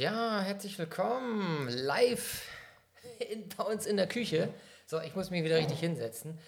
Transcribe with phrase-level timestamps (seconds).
[0.00, 2.48] Ja, herzlich willkommen live
[3.18, 4.48] in, bei uns in der Küche.
[4.86, 6.38] So, ich muss mich wieder richtig hinsetzen.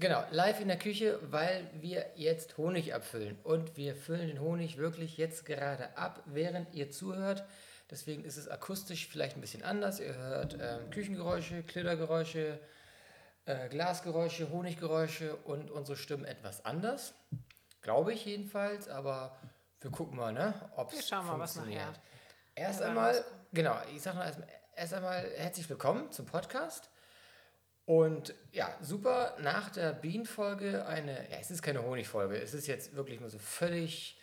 [0.00, 3.38] Genau, live in der Küche, weil wir jetzt Honig abfüllen.
[3.44, 7.44] Und wir füllen den Honig wirklich jetzt gerade ab, während ihr zuhört.
[7.88, 10.00] Deswegen ist es akustisch vielleicht ein bisschen anders.
[10.00, 12.58] Ihr hört ähm, Küchengeräusche, Klittergeräusche,
[13.44, 17.14] äh, Glasgeräusche, Honiggeräusche und unsere Stimmen etwas anders.
[17.80, 19.38] Glaube ich jedenfalls, aber
[19.80, 22.00] wir gucken mal, ne, ob es funktioniert.
[22.58, 24.40] Erst ja, einmal, genau, ich sage noch erst,
[24.74, 26.88] erst einmal herzlich willkommen zum Podcast.
[27.84, 32.96] Und ja, super, nach der Bienenfolge eine, ja, es ist keine Honigfolge, es ist jetzt
[32.96, 34.18] wirklich nur so völlig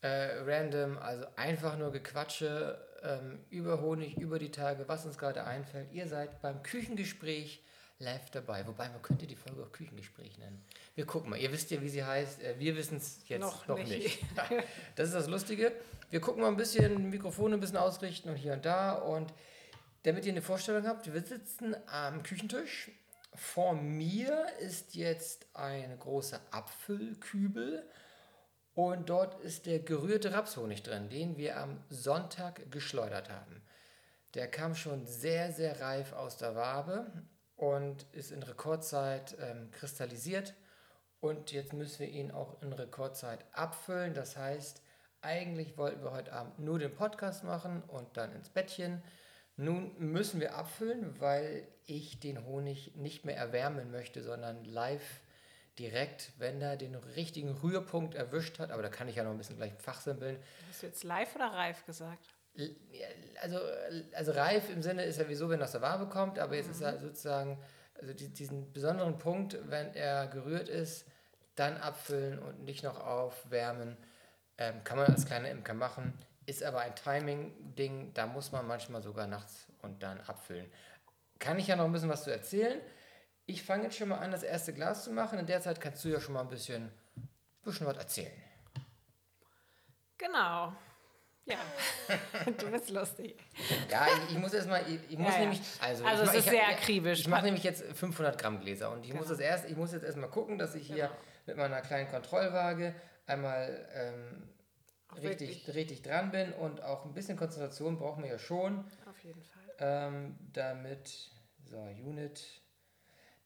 [0.00, 5.42] äh, random, also einfach nur Gequatsche ähm, über Honig, über die Tage, was uns gerade
[5.42, 5.90] einfällt.
[5.90, 7.64] Ihr seid beim Küchengespräch
[8.02, 8.66] live dabei.
[8.66, 10.62] Wobei, man könnte die Folge auch Küchengespräch nennen.
[10.94, 11.38] Wir gucken mal.
[11.38, 12.42] Ihr wisst ja, wie sie heißt.
[12.42, 13.90] Äh, wir wissen es jetzt noch, noch nicht.
[13.90, 14.24] nicht.
[14.96, 15.72] das ist das Lustige.
[16.10, 18.92] Wir gucken mal ein bisschen, Mikrofone ein bisschen ausrichten und hier und da.
[18.92, 19.32] Und
[20.02, 22.90] damit ihr eine Vorstellung habt, wir sitzen am Küchentisch.
[23.34, 27.88] Vor mir ist jetzt eine große Apfelkübel.
[28.74, 33.62] Und dort ist der gerührte Rapshonig drin, den wir am Sonntag geschleudert haben.
[34.34, 37.12] Der kam schon sehr, sehr reif aus der Wabe
[37.62, 40.54] und ist in Rekordzeit ähm, kristallisiert.
[41.20, 44.14] Und jetzt müssen wir ihn auch in Rekordzeit abfüllen.
[44.14, 44.82] Das heißt,
[45.20, 49.00] eigentlich wollten wir heute Abend nur den Podcast machen und dann ins Bettchen.
[49.56, 55.20] Nun müssen wir abfüllen, weil ich den Honig nicht mehr erwärmen möchte, sondern live
[55.78, 58.72] direkt, wenn er den richtigen Rührpunkt erwischt hat.
[58.72, 60.36] Aber da kann ich ja noch ein bisschen gleich fachsimpeln.
[60.68, 62.34] Hast du jetzt live oder reif gesagt?
[63.40, 63.58] Also,
[64.14, 66.66] also reif im Sinne ist ja wieso, wenn er aus der Wabe kommt, aber jetzt
[66.66, 66.72] mhm.
[66.72, 67.58] ist er sozusagen,
[67.98, 71.06] also die, diesen besonderen Punkt, wenn er gerührt ist,
[71.54, 73.96] dann abfüllen und nicht noch aufwärmen.
[74.58, 76.12] Ähm, kann man als kleiner Imker machen,
[76.46, 80.70] ist aber ein Timing-Ding, da muss man manchmal sogar nachts und dann abfüllen.
[81.38, 82.80] Kann ich ja noch ein bisschen was zu erzählen.
[83.46, 85.38] Ich fange jetzt schon mal an, das erste Glas zu machen.
[85.38, 86.92] In der Zeit kannst du ja schon mal ein bisschen,
[87.64, 88.32] bisschen was erzählen.
[90.18, 90.72] Genau.
[91.44, 91.58] Ja,
[92.58, 93.36] du bist lustig.
[93.90, 96.48] Ja, ich, ich muss erstmal, ich, ich muss ja, nämlich, also, also ich, es ist
[96.48, 97.20] sehr akribisch.
[97.20, 99.20] Ich, mache nämlich jetzt 500 Gramm Gläser und ich genau.
[99.20, 101.18] muss das erst, ich muss jetzt erstmal gucken, dass ich hier genau.
[101.46, 102.94] mit meiner kleinen Kontrollwaage
[103.26, 104.48] einmal ähm,
[105.20, 108.84] richtig, richtig dran bin und auch ein bisschen Konzentration brauchen wir ja schon.
[109.10, 109.62] Auf jeden Fall.
[109.78, 111.32] Ähm, damit,
[111.64, 112.62] so, Unit,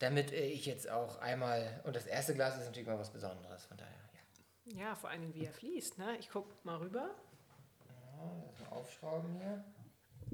[0.01, 3.79] damit ich jetzt auch einmal, und das erste Glas ist natürlich mal was Besonderes, von
[3.79, 3.93] daher,
[4.67, 4.81] ja.
[4.83, 6.17] Ja, vor allem wie er fließt, ne?
[6.19, 7.15] Ich gucke mal rüber
[8.71, 9.65] aufschrauben hier.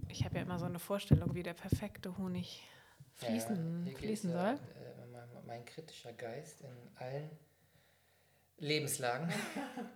[0.08, 2.62] Ich habe ja immer so eine Vorstellung, wie der perfekte Honig
[3.14, 4.54] fließen, ja, fließen soll.
[4.54, 7.30] äh, mein, mein, kritischer Geist in allen
[8.58, 9.28] Lebenslagen.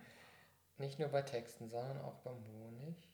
[0.78, 3.08] Nicht nur bei Texten, sondern auch beim Honig.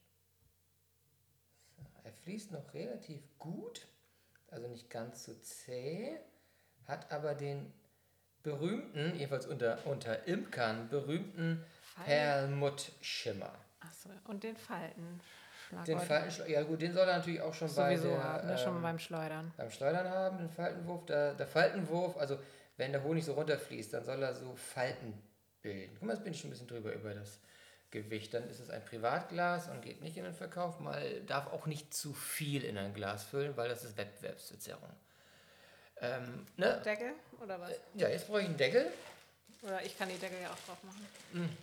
[1.77, 3.87] So, er fließt noch relativ gut,
[4.49, 6.19] also nicht ganz so zäh,
[6.87, 7.73] hat aber den
[8.43, 11.65] berühmten, jedenfalls unter, unter Imkern, berühmten
[12.05, 13.53] Perlmutt-Schimmer.
[13.87, 15.21] Achso, und den Falten.
[15.87, 18.59] Den Falten, ja gut, den soll er natürlich auch schon Sowieso bei der, haben, ne,
[18.59, 19.53] schon ähm, beim Schleudern.
[19.57, 21.07] Beim Schleudern haben, den Faltenwurf.
[21.07, 22.39] Der, der Faltenwurf, also
[22.77, 25.15] wenn der Honig so runterfließt, dann soll er so Falten
[25.63, 25.97] bilden.
[25.99, 27.41] Guck mal, jetzt bin ich schon ein bisschen drüber über das
[27.91, 28.35] Gewicht.
[28.35, 30.79] Dann ist es ein Privatglas und geht nicht in den Verkauf.
[30.79, 34.91] Mal darf auch nicht zu viel in ein Glas füllen, weil das ist Wettbewerbsverzerrung.
[36.03, 36.83] Ähm, ne?
[36.85, 37.71] Deckel oder was?
[37.95, 38.87] Ja, jetzt brauche ich einen Deckel.
[39.63, 41.07] Oder ich kann die Deckel ja auch drauf machen.
[41.33, 41.57] Mhm.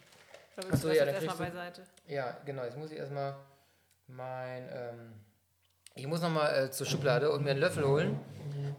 [0.71, 1.83] Achso, ja, dann beiseite.
[2.07, 2.63] Ja, genau.
[2.63, 3.35] Jetzt muss ich erstmal
[4.07, 4.69] mein.
[4.71, 5.13] Ähm,
[5.95, 8.19] ich muss nochmal äh, zur Schublade und mir einen Löffel holen,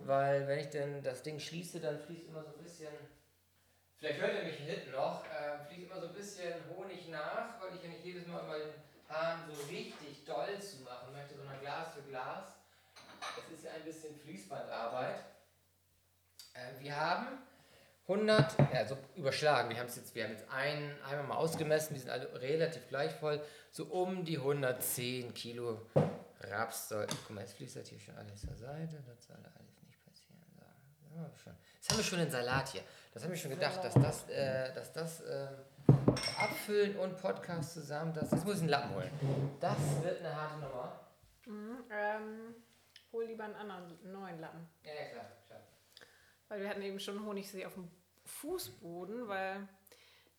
[0.04, 2.92] weil wenn ich denn das Ding schließe, dann fließt immer so ein bisschen.
[3.98, 7.76] Vielleicht hört ihr mich hinten noch, äh, fließt immer so ein bisschen Honig nach, weil
[7.76, 8.72] ich ja nicht jedes Mal immer den
[9.08, 12.56] Hahn so richtig doll zu machen möchte, sondern Glas für Glas.
[13.36, 15.16] Es ist ja ein bisschen Fließbandarbeit.
[16.54, 17.26] Äh, wir haben
[18.10, 22.00] 100, also überschlagen, wir haben es jetzt, wir haben jetzt ein, einmal mal ausgemessen, die
[22.00, 23.40] sind alle relativ gleich voll,
[23.70, 25.80] so um die 110 Kilo
[26.40, 27.16] Raps sollten.
[27.24, 30.42] Guck mal, jetzt fließt das hier schon alles zur Seite, das soll alles nicht passieren.
[30.52, 30.60] So,
[31.00, 32.82] das haben wir schon, jetzt haben wir schon den Salat hier.
[33.14, 35.48] Das haben wir schon gedacht, dass das, äh, dass das äh,
[36.38, 39.10] Abfüllen und Podcast zusammen, das, jetzt muss ich einen Lappen holen.
[39.60, 41.00] Das wird eine harte Nummer.
[41.46, 42.54] Mhm, ähm,
[43.12, 44.68] hol lieber einen anderen neuen Lappen.
[44.82, 45.60] Ja, ja, klar, klar.
[46.48, 47.88] Weil wir hatten eben schon Honigsee auf dem
[48.30, 49.68] Fußboden, weil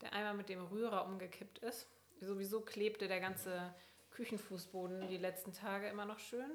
[0.02, 1.88] der einmal mit dem Rührer umgekippt ist.
[2.20, 3.74] Sowieso klebte der ganze
[4.12, 6.52] Küchenfußboden die letzten Tage immer noch schön,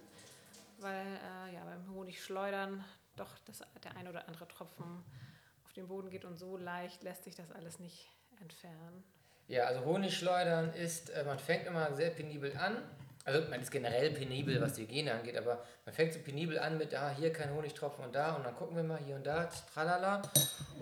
[0.78, 2.84] weil äh, ja, beim Honigschleudern
[3.16, 5.02] doch das, der ein oder andere Tropfen
[5.64, 8.08] auf den Boden geht und so leicht lässt sich das alles nicht
[8.40, 9.02] entfernen.
[9.48, 12.82] Ja, also Honigschleudern ist, äh, man fängt immer sehr penibel an
[13.26, 16.78] also man ist generell penibel, was die Hygiene angeht, aber man fängt so penibel an
[16.78, 19.50] mit, ah, hier kein Honigtropfen und da und dann gucken wir mal hier und da,
[19.74, 20.22] tralala.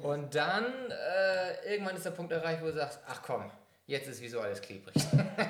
[0.03, 3.51] Und dann äh, irgendwann ist der Punkt erreicht, wo du sagst, ach komm,
[3.87, 4.95] jetzt ist wieso alles klebrig.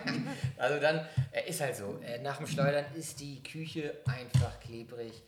[0.56, 5.20] also dann, äh, ist halt so, äh, nach dem Schleudern ist die Küche einfach klebrig.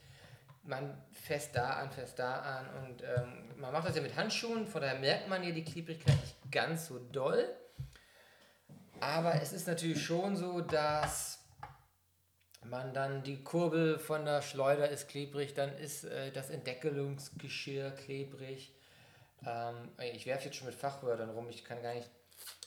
[0.62, 4.68] Man fest da an, fest da an und ähm, man macht das ja mit Handschuhen,
[4.68, 7.44] von daher merkt man hier die Klebrigkeit nicht ganz so doll.
[9.00, 11.40] Aber es ist natürlich schon so, dass
[12.70, 18.72] man dann die Kurbel von der Schleuder ist klebrig, dann ist äh, das Entdeckelungsgeschirr klebrig.
[19.46, 22.10] Ähm, ich werfe jetzt schon mit Fachwörtern rum, ich kann gar nicht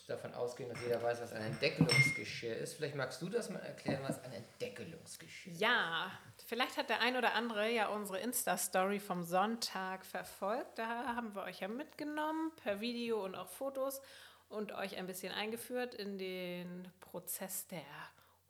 [0.09, 2.73] davon ausgehen, dass jeder weiß, was ein Entdeckelungsgeschirr ist.
[2.73, 5.61] Vielleicht magst du das mal erklären, was ein Entdeckelungsgeschirr ist.
[5.61, 6.11] Ja,
[6.47, 10.79] vielleicht hat der ein oder andere ja unsere Insta-Story vom Sonntag verfolgt.
[10.79, 14.01] Da haben wir euch ja mitgenommen per Video und auch Fotos
[14.49, 17.85] und euch ein bisschen eingeführt in den Prozess der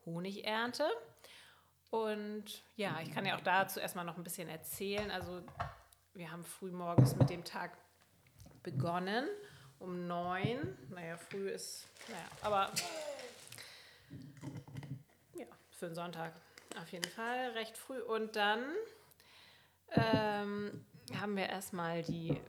[0.06, 0.90] Honigernte.
[1.90, 2.46] Und
[2.76, 5.10] ja, ich kann ja auch dazu erstmal noch ein bisschen erzählen.
[5.12, 5.42] Also
[6.14, 7.78] wir haben früh morgens mit dem Tag
[8.62, 9.28] begonnen,
[9.80, 10.78] um neun.
[10.90, 12.72] Naja, früh ist, naja, aber
[15.36, 16.34] ja, für einen Sonntag
[16.80, 18.00] auf jeden Fall recht früh.
[18.02, 18.64] Und dann
[19.92, 20.86] ähm,
[21.20, 22.40] haben wir erstmal die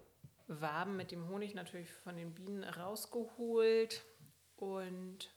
[0.48, 4.02] Waben mit dem Honig natürlich von den Bienen rausgeholt
[4.56, 5.30] und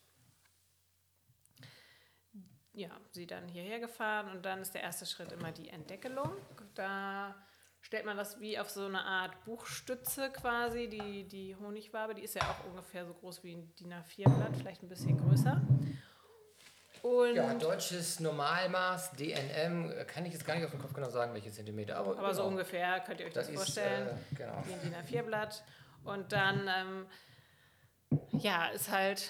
[2.73, 6.31] ja, sie dann hierher gefahren und dann ist der erste Schritt immer die Entdeckelung.
[6.73, 7.35] Da
[7.81, 12.35] stellt man das wie auf so eine Art Buchstütze quasi, die, die Honigwabe, die ist
[12.35, 15.61] ja auch ungefähr so groß wie ein DIN A4-Blatt, vielleicht ein bisschen größer.
[17.03, 21.33] Und ja, deutsches Normalmaß, DNM, kann ich jetzt gar nicht aus dem Kopf genau sagen,
[21.33, 21.97] welche Zentimeter.
[21.97, 22.33] Aber, aber genau.
[22.33, 24.07] so ungefähr könnt ihr euch das, das vorstellen.
[24.07, 24.63] Ist, äh, genau.
[24.65, 25.63] Wie ein DIN A4-Blatt.
[26.05, 27.05] Und dann, ähm,
[28.31, 29.29] ja, ist halt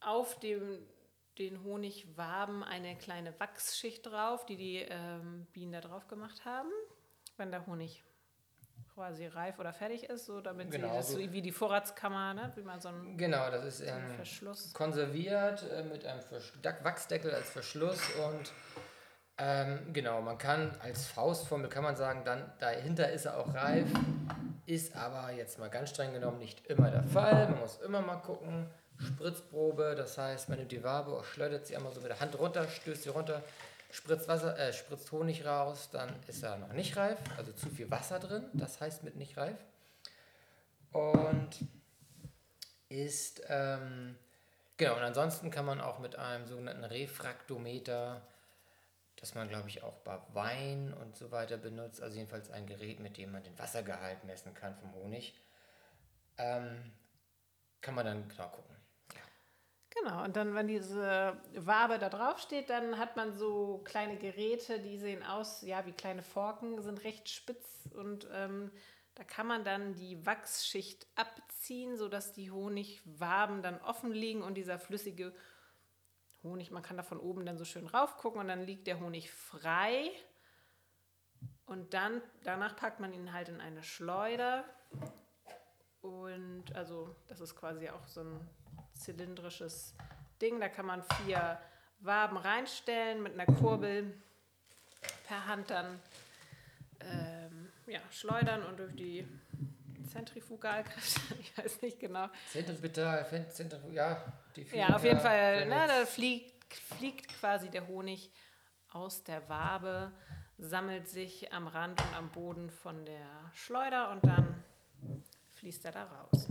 [0.00, 0.78] auf dem
[1.38, 6.70] den Honigwaben eine kleine Wachsschicht drauf, die die ähm, Bienen da drauf gemacht haben,
[7.36, 8.04] wenn der Honig
[8.94, 12.52] quasi reif oder fertig ist, so damit genau, sie das so wie die Vorratskammer, ne?
[12.56, 16.52] wie man so ein genau, das ist so ähm, Verschluss konserviert äh, mit einem Versch
[16.82, 18.52] Wachsdeckel als Verschluss und
[19.38, 23.86] ähm, genau, man kann als Faustformel kann man sagen, dann dahinter ist er auch reif,
[24.66, 27.48] ist aber jetzt mal ganz streng genommen nicht immer der Fall.
[27.48, 28.68] Man muss immer mal gucken,
[28.98, 32.66] Spritzprobe, das heißt, man nimmt die Wabe, schleudert sie einmal so mit der Hand runter,
[32.68, 33.42] stößt sie runter,
[33.90, 37.90] spritzt, Wasser, äh, spritzt Honig raus, dann ist er noch nicht reif, also zu viel
[37.90, 39.56] Wasser drin, das heißt mit nicht reif.
[40.92, 41.50] Und
[42.88, 44.16] ist, ähm,
[44.76, 48.22] genau, und ansonsten kann man auch mit einem sogenannten Refraktometer,
[49.16, 53.00] das man glaube ich auch bei Wein und so weiter benutzt, also jedenfalls ein Gerät,
[53.00, 55.34] mit dem man den Wassergehalt messen kann vom Honig,
[56.38, 56.92] ähm,
[57.80, 58.77] kann man dann genau gucken.
[60.00, 64.80] Genau, und dann, wenn diese Wabe da drauf steht, dann hat man so kleine Geräte,
[64.80, 68.70] die sehen aus, ja, wie kleine Forken, sind recht spitz und ähm,
[69.14, 74.78] da kann man dann die Wachsschicht abziehen, sodass die Honigwaben dann offen liegen und dieser
[74.78, 75.34] flüssige
[76.44, 79.32] Honig, man kann da von oben dann so schön raufgucken und dann liegt der Honig
[79.32, 80.12] frei.
[81.66, 84.64] Und dann, danach packt man ihn halt in eine Schleuder.
[86.00, 88.48] Und also, das ist quasi auch so ein
[88.98, 89.94] zylindrisches
[90.40, 90.60] Ding.
[90.60, 91.58] Da kann man vier
[92.00, 94.14] Waben reinstellen mit einer Kurbel
[95.26, 96.00] per Hand dann
[97.00, 99.26] ähm, ja, schleudern und durch die
[100.08, 102.28] Zentrifugalkraft, ich weiß nicht genau.
[102.50, 104.32] Zentrifugal, Zentrifugal, ja.
[104.56, 108.30] Die ja, auf jeden Fall, ne, da fliegt, fliegt quasi der Honig
[108.92, 110.12] aus der Wabe,
[110.56, 114.64] sammelt sich am Rand und am Boden von der Schleuder und dann
[115.54, 116.48] fließt er da raus.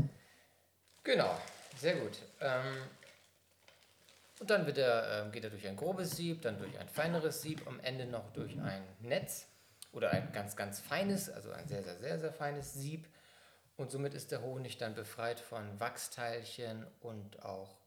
[1.03, 1.37] Genau.
[1.77, 2.19] Sehr gut.
[2.41, 2.89] Ähm,
[4.39, 7.41] und dann wird er, äh, geht er durch ein grobes Sieb, dann durch ein feineres
[7.41, 9.47] Sieb, am Ende noch durch ein Netz
[9.91, 13.07] oder ein ganz, ganz feines, also ein sehr, sehr, sehr, sehr feines Sieb.
[13.75, 17.77] Und somit ist der Honig dann befreit von Wachsteilchen und auch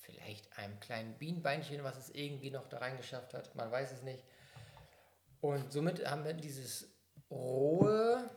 [0.00, 3.54] vielleicht einem kleinen Bienenbeinchen, was es irgendwie noch da reingeschafft hat.
[3.54, 4.22] Man weiß es nicht.
[5.40, 6.90] Und somit haben wir dieses
[7.30, 8.28] rohe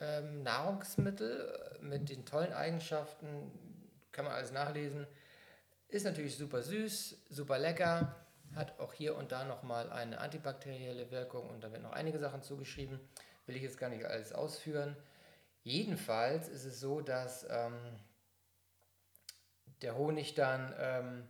[0.00, 3.50] ähm, Nahrungsmittel mit den tollen Eigenschaften,
[4.14, 5.06] kann man alles nachlesen.
[5.88, 8.16] Ist natürlich super süß, super lecker,
[8.54, 12.42] hat auch hier und da nochmal eine antibakterielle Wirkung und da wird noch einige Sachen
[12.42, 13.00] zugeschrieben.
[13.46, 14.96] Will ich jetzt gar nicht alles ausführen.
[15.62, 17.78] Jedenfalls ist es so, dass ähm,
[19.82, 21.28] der Honig dann ähm,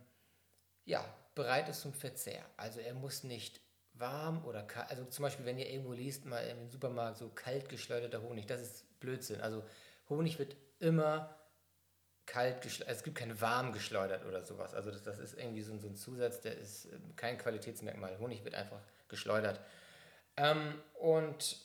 [0.85, 2.45] ja, bereit ist zum Verzehr.
[2.55, 3.59] Also er muss nicht
[3.93, 7.69] warm oder kalt, also zum Beispiel, wenn ihr irgendwo liest, mal im Supermarkt so kalt
[7.69, 9.41] geschleuderter Honig, das ist Blödsinn.
[9.41, 9.63] Also
[10.09, 11.35] Honig wird immer
[12.25, 14.73] kalt geschleudert, es gibt kein warm geschleudert oder sowas.
[14.73, 18.17] Also das, das ist irgendwie so, so ein Zusatz, der ist äh, kein Qualitätsmerkmal.
[18.19, 19.59] Honig wird einfach geschleudert.
[20.37, 21.57] Ähm, und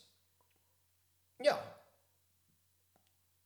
[1.43, 1.59] ja,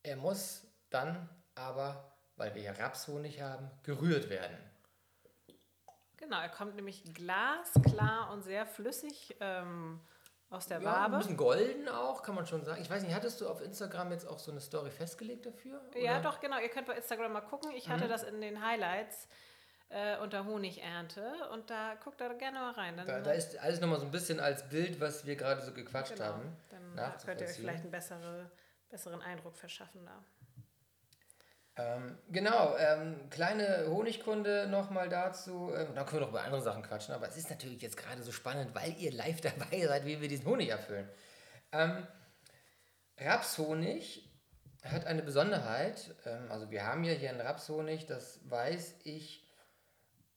[0.03, 4.57] er muss dann aber, weil wir ja Rapshonig haben, gerührt werden.
[6.17, 9.99] Genau, er kommt nämlich glasklar und sehr flüssig ähm,
[10.49, 11.15] aus der Ja, Wabe.
[11.15, 12.81] ein bisschen golden auch, kann man schon sagen.
[12.81, 15.81] Ich weiß nicht, hattest du auf Instagram jetzt auch so eine Story festgelegt dafür?
[15.95, 16.21] Ja, oder?
[16.21, 16.59] doch, genau.
[16.59, 17.71] Ihr könnt bei Instagram mal gucken.
[17.71, 17.93] Ich Mhm.
[17.93, 19.27] hatte das in den Highlights
[19.89, 22.97] äh, unter Honigernte und da guckt da gerne mal rein.
[22.97, 26.13] Da, da ist alles nochmal so ein bisschen als Bild, was wir gerade so gequatscht
[26.15, 26.57] genau, haben.
[26.95, 28.49] dann könnt ihr euch vielleicht einen bessere,
[28.89, 30.23] besseren Eindruck verschaffen da.
[31.77, 35.73] Ähm, genau, ähm, kleine Honigkunde nochmal dazu.
[35.75, 38.23] Ähm, dann können wir noch über andere Sachen quatschen, aber es ist natürlich jetzt gerade
[38.23, 41.09] so spannend, weil ihr live dabei seid, wie wir diesen Honig erfüllen.
[41.73, 42.07] Ähm,
[43.17, 44.31] Rapshonig
[44.83, 46.15] hat eine Besonderheit.
[46.25, 49.43] Ähm, also wir haben ja hier einen Rapshonig, das weiß ich,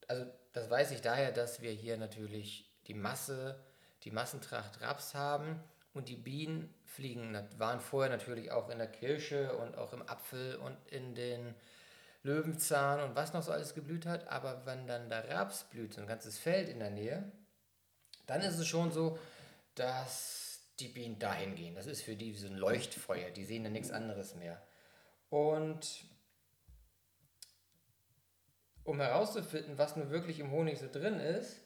[0.08, 3.62] also das weiß ich daher, dass wir hier natürlich die Masse,
[4.02, 9.56] die Massentracht Raps haben und die Bienen fliegen, waren vorher natürlich auch in der Kirsche
[9.56, 11.54] und auch im Apfel und in den
[12.22, 14.28] Löwenzahn und was noch so alles geblüht hat.
[14.28, 17.30] Aber wenn dann der Raps blüht, so ein ganzes Feld in der Nähe,
[18.26, 19.18] dann ist es schon so,
[19.74, 21.74] dass die Bienen dahin gehen.
[21.74, 23.30] Das ist für die so ein Leuchtfeuer.
[23.30, 24.62] Die sehen dann nichts anderes mehr.
[25.30, 26.04] Und
[28.84, 31.60] um herauszufinden, was nun wirklich im Honig so drin ist,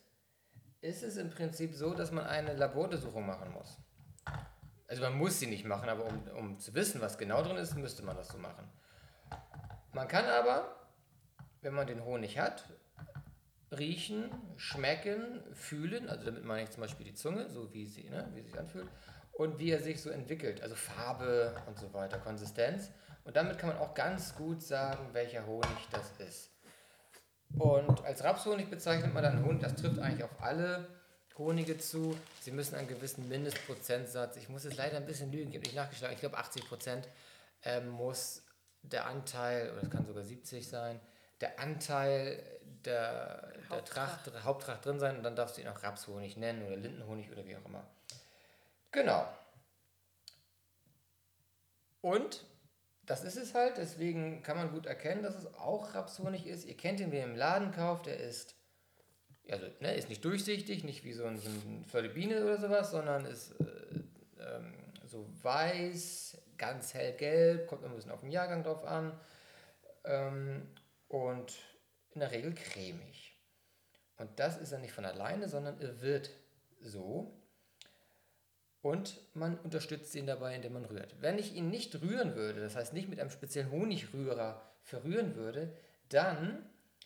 [0.80, 3.78] ist es im Prinzip so, dass man eine Laboruntersuchung machen muss.
[4.92, 7.74] Also man muss sie nicht machen, aber um, um zu wissen, was genau drin ist,
[7.78, 8.68] müsste man das so machen.
[9.94, 10.76] Man kann aber,
[11.62, 12.68] wenn man den Honig hat,
[13.70, 18.28] riechen, schmecken, fühlen, also damit meine ich zum Beispiel die Zunge, so wie sie, ne,
[18.34, 18.86] wie sie sich anfühlt,
[19.32, 22.90] und wie er sich so entwickelt, also Farbe und so weiter, Konsistenz.
[23.24, 26.50] Und damit kann man auch ganz gut sagen, welcher Honig das ist.
[27.56, 30.86] Und als Rapshonig bezeichnet man dann Honig, das trifft eigentlich auf alle
[31.38, 32.16] Honige zu.
[32.40, 35.76] Sie müssen einen gewissen Mindestprozentsatz, ich muss jetzt leider ein bisschen lügen, ich habe nicht
[35.76, 37.08] nachgeschlagen, ich glaube 80 Prozent
[37.64, 38.42] ähm, muss
[38.82, 41.00] der Anteil, oder es kann sogar 70 sein,
[41.40, 42.42] der Anteil
[42.84, 44.24] der, der Haupttracht.
[44.24, 47.46] Tracht, Haupttracht drin sein und dann darfst du ihn auch Rapshonig nennen oder Lindenhonig oder
[47.46, 47.86] wie auch immer.
[48.90, 49.26] Genau.
[52.00, 52.44] Und
[53.04, 56.64] das ist es halt, deswegen kann man gut erkennen, dass es auch Rapshonig ist.
[56.66, 58.54] Ihr kennt ihn, wer im Laden kauft, der ist,
[59.52, 63.26] also, ne, ist nicht durchsichtig, nicht wie so ein, so ein Biene oder sowas, sondern
[63.26, 63.64] ist äh,
[64.40, 64.72] ähm,
[65.06, 69.12] so weiß, ganz hellgelb, kommt immer ein bisschen auf den Jahrgang drauf an
[70.04, 70.66] ähm,
[71.08, 71.52] und
[72.14, 73.36] in der Regel cremig.
[74.16, 76.30] Und das ist ja nicht von alleine, sondern er wird
[76.80, 77.38] so.
[78.80, 81.14] Und man unterstützt ihn dabei, indem man rührt.
[81.20, 85.76] Wenn ich ihn nicht rühren würde, das heißt nicht mit einem speziellen Honigrührer verrühren würde,
[86.08, 86.64] dann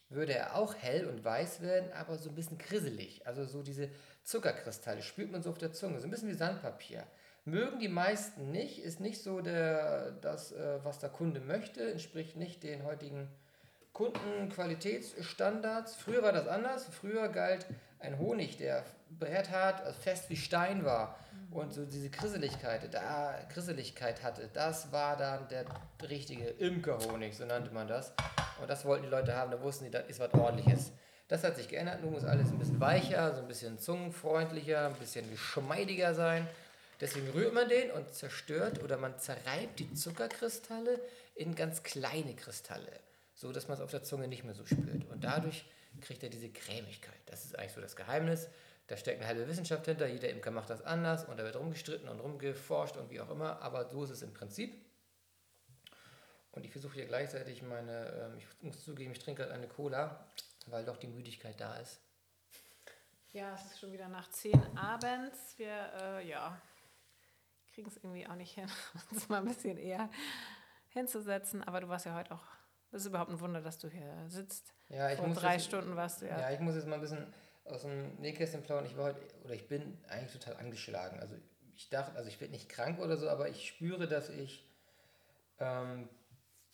[0.09, 3.27] würde er auch hell und weiß werden, aber so ein bisschen krisselig.
[3.27, 3.89] Also so diese
[4.23, 7.05] Zuckerkristalle spürt man so auf der Zunge, so ein bisschen wie Sandpapier.
[7.45, 12.37] Mögen die meisten nicht, ist nicht so der, das, äh, was der Kunde möchte, entspricht
[12.37, 13.29] nicht den heutigen
[13.93, 15.97] Kundenqualitätsstandards.
[15.97, 16.87] Früher war das anders.
[16.87, 17.67] Früher galt
[17.99, 18.85] ein Honig, der
[19.19, 21.19] bretthart, also fest wie Stein war
[21.51, 24.49] und so diese Krisseligkeit, da Krisseligkeit hatte.
[24.53, 25.65] Das war dann der
[26.09, 28.13] richtige Imkerhonig, so nannte man das.
[28.61, 30.93] Und das wollten die Leute haben, da wussten die, das ist was ordentliches.
[31.29, 34.95] Das hat sich geändert, nun muss alles ein bisschen weicher, so ein bisschen zungenfreundlicher, ein
[34.95, 36.47] bisschen geschmeidiger sein.
[37.01, 41.01] Deswegen rührt man den und zerstört oder man zerreibt die Zuckerkristalle
[41.35, 43.01] in ganz kleine Kristalle,
[43.35, 45.11] so dass man es auf der Zunge nicht mehr so spürt.
[45.11, 45.67] Und dadurch
[46.01, 47.19] kriegt er diese Cremigkeit.
[47.27, 48.49] Das ist eigentlich so das Geheimnis.
[48.89, 50.07] Da steckt eine halbe Wissenschaft hinter.
[50.07, 53.61] Jeder Imker macht das anders und da wird rumgestritten und rumgeforscht und wie auch immer.
[53.63, 54.85] Aber so ist es im Prinzip.
[56.53, 60.27] Und ich versuche hier gleichzeitig meine, ähm, ich muss zugeben, ich trinke gerade eine Cola,
[60.67, 62.01] weil doch die Müdigkeit da ist.
[63.33, 65.55] Ja, es ist schon wieder nach 10 abends.
[65.59, 66.59] Wir, äh, ja,
[67.75, 68.71] kriegen es irgendwie auch nicht hin,
[69.11, 70.09] uns mal ein bisschen eher
[70.89, 71.63] hinzusetzen.
[71.65, 72.45] Aber du warst ja heute auch,
[72.91, 74.73] das ist überhaupt ein Wunder, dass du hier sitzt.
[74.89, 76.41] Ja, ich Vor muss drei jetzt- Stunden warst du ja.
[76.41, 77.35] Ja, ich muss jetzt mal ein bisschen
[77.69, 78.87] aus dem Nähkästchen plaudern.
[78.87, 81.21] Ich war heute, oder ich bin eigentlich total angeschlagen.
[81.21, 81.37] Also
[81.75, 84.69] ich dachte, also ich bin nicht krank oder so, aber ich spüre, dass ich
[85.59, 86.09] ähm,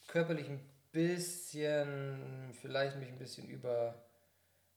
[0.06, 0.60] körperlich ein
[0.92, 3.94] bisschen, vielleicht mich ein bisschen über,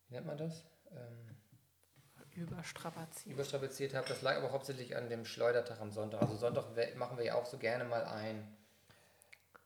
[0.07, 0.65] wie nennt man das?
[0.91, 1.35] Ähm,
[2.35, 3.33] Überstrapaziert.
[3.33, 4.07] überstrapaziert habe.
[4.09, 6.21] Das lag aber hauptsächlich an dem Schleudertag am Sonntag.
[6.21, 6.65] Also Sonntag
[6.97, 8.57] machen wir ja auch so gerne mal ein.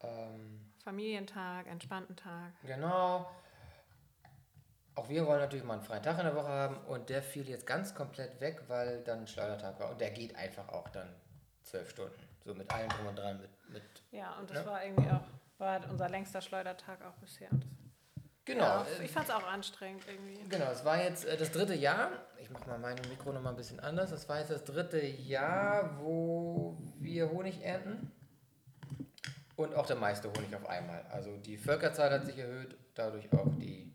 [0.02, 2.54] Ähm, Familientag, entspannten Tag.
[2.64, 3.28] Genau.
[5.00, 7.48] Auch wir wollen natürlich mal einen freien Tag in der Woche haben und der fiel
[7.48, 9.92] jetzt ganz komplett weg, weil dann Schleudertag war.
[9.92, 11.08] Und der geht einfach auch dann
[11.64, 12.22] zwölf Stunden.
[12.44, 13.40] So mit allem drum und dran.
[13.40, 14.66] Mit, mit Ja, und das Ja.
[14.66, 15.22] war irgendwie auch
[15.58, 17.48] War unser längster Schleudertag auch bisher.
[18.44, 18.62] Genau.
[18.66, 20.44] Ja, äh, ich fand es auch anstrengend irgendwie.
[20.50, 22.10] Genau, es war jetzt äh, das dritte Jahr.
[22.38, 24.10] Ich mache mal mein Mikro noch mal ein bisschen anders.
[24.10, 28.12] Das war jetzt das dritte Jahr, wo wir Honig ernten.
[29.56, 31.06] Und auch der meiste Honig auf einmal.
[31.10, 33.94] Also die Völkerzahl hat sich erhöht, dadurch auch die,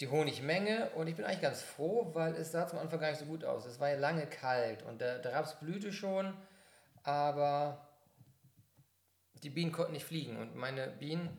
[0.00, 0.90] die Honigmenge.
[0.90, 3.44] Und ich bin eigentlich ganz froh, weil es sah zum Anfang gar nicht so gut
[3.44, 3.66] aus.
[3.66, 6.36] Es war ja lange kalt und der, der Raps blühte schon,
[7.02, 7.88] aber
[9.42, 10.36] die Bienen konnten nicht fliegen.
[10.36, 11.36] Und meine Bienen,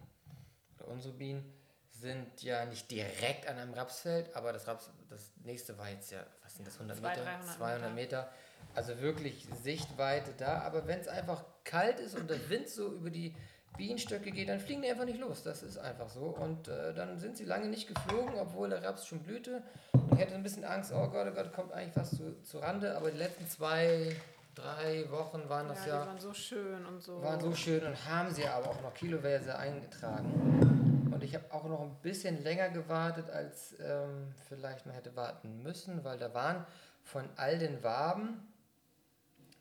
[0.77, 1.53] oder unsere Bienen,
[1.91, 6.25] sind ja nicht direkt an einem Rapsfeld, aber das Raps, das nächste war jetzt ja,
[6.43, 7.23] was sind das, 100 Zwei, Meter?
[7.23, 8.31] 300 200 Meter.
[8.73, 13.09] Also wirklich Sichtweite da, aber wenn es einfach kalt ist und der Wind so über
[13.09, 13.35] die
[13.77, 15.43] Bienenstöcke geht, dann fliegen die einfach nicht los.
[15.43, 16.21] Das ist einfach so.
[16.21, 19.63] Und äh, dann sind sie lange nicht geflogen, obwohl der Raps schon blühte.
[19.93, 22.59] Und ich hatte ein bisschen Angst, oh Gott, oh Gott, kommt eigentlich was zu, zu
[22.59, 22.95] Rande.
[22.97, 24.15] Aber die letzten zwei,
[24.55, 27.21] drei Wochen waren das Ja, ja die waren so schön und so.
[27.23, 31.09] waren so schön und haben sie aber auch noch kiloweise eingetragen.
[31.13, 35.63] Und ich habe auch noch ein bisschen länger gewartet, als ähm, vielleicht man hätte warten
[35.63, 36.65] müssen, weil da waren
[37.03, 38.45] von all den Waben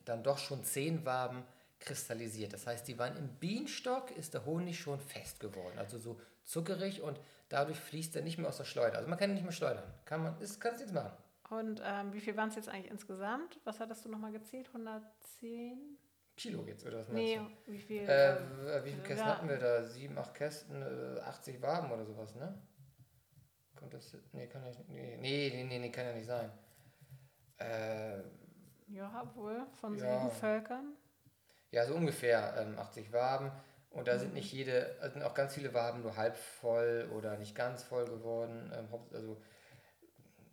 [0.04, 1.44] dann doch schon zehn Waben
[1.80, 2.52] kristallisiert.
[2.52, 7.02] Das heißt, die waren im Bienenstock, ist der Honig schon fest geworden, also so zuckerig
[7.02, 8.96] und dadurch fließt er nicht mehr aus der Schleuder.
[8.98, 9.84] Also man kann ihn nicht mehr schleudern.
[10.04, 11.12] Kann man, ist, kannst nichts machen.
[11.50, 13.58] Und ähm, wie viel waren es jetzt eigentlich insgesamt?
[13.64, 14.66] Was hattest du nochmal gezählt?
[14.68, 15.98] 110?
[16.36, 17.72] Kilo jetzt, oder was meinst Nee, du?
[17.72, 18.02] wie viel?
[18.08, 19.34] Äh, ähm, wie viele Kästen ja.
[19.34, 19.82] hatten wir da?
[19.84, 22.62] Sieben, acht Kästen, äh, 80 Waben oder sowas, ne?
[23.74, 24.16] Kommt das?
[24.32, 24.88] Nee, kann ja nicht.
[24.88, 26.50] Nee, nee, nee, nee, nee kann ja nicht sein.
[27.58, 28.18] Äh,
[28.88, 30.18] ja, wohl, von Ja.
[30.20, 30.96] sieben Völkern.
[31.70, 33.50] Ja, so ungefähr ähm, 80 Waben.
[33.90, 37.36] Und da sind nicht jede, also sind auch ganz viele Waben nur halb voll oder
[37.36, 38.72] nicht ganz voll geworden.
[38.74, 39.40] Ähm, also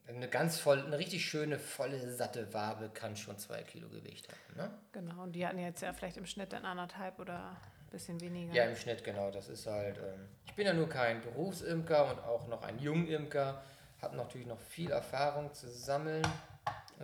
[0.08, 4.58] eine ganz voll, eine richtig schöne, volle, satte Wabe kann schon zwei Kilo Gewicht haben.
[4.58, 4.72] Ne?
[4.92, 8.54] Genau, und die hatten jetzt ja vielleicht im Schnitt dann anderthalb oder ein bisschen weniger.
[8.54, 9.32] Ja, im Schnitt, genau.
[9.32, 9.98] Das ist halt.
[9.98, 13.62] Ähm, ich bin ja nur kein Berufsimker und auch noch ein Jungimker.
[14.02, 16.26] Habe natürlich noch viel Erfahrung zu sammeln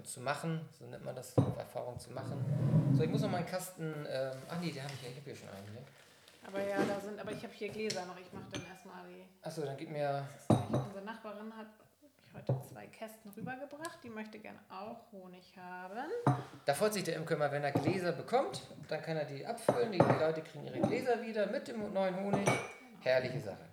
[0.04, 0.62] zu machen.
[0.78, 2.94] So nennt man das, Erfahrung zu machen.
[2.96, 3.94] So, ich muss noch mal einen Kasten.
[4.10, 5.10] Ähm, ach nee, den habe ich ja.
[5.10, 5.74] Ich habe hier schon einen.
[5.74, 5.82] Ne?
[6.48, 8.18] Aber ja, da sind, aber ich habe hier Gläser noch.
[8.18, 9.24] Ich mache dann erstmal die.
[9.42, 10.28] Achso, dann gib mir.
[10.50, 11.68] Unsere Nachbarin hat
[12.02, 14.00] mich heute zwei Kästen rübergebracht.
[14.04, 16.10] Die möchte gerne auch Honig haben.
[16.66, 18.64] Da freut sich der Imker immer, wenn er Gläser bekommt.
[18.88, 19.92] Dann kann er die abfüllen.
[19.92, 22.48] Die Leute kriegen ihre Gläser wieder mit dem neuen Honig.
[23.02, 23.72] Herrliche Sache.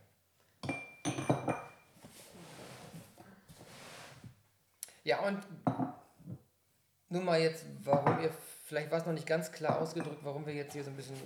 [5.05, 5.39] Ja, und
[7.09, 8.31] nun mal jetzt, warum ihr,
[8.65, 11.17] vielleicht war es noch nicht ganz klar ausgedrückt, warum wir jetzt hier so ein bisschen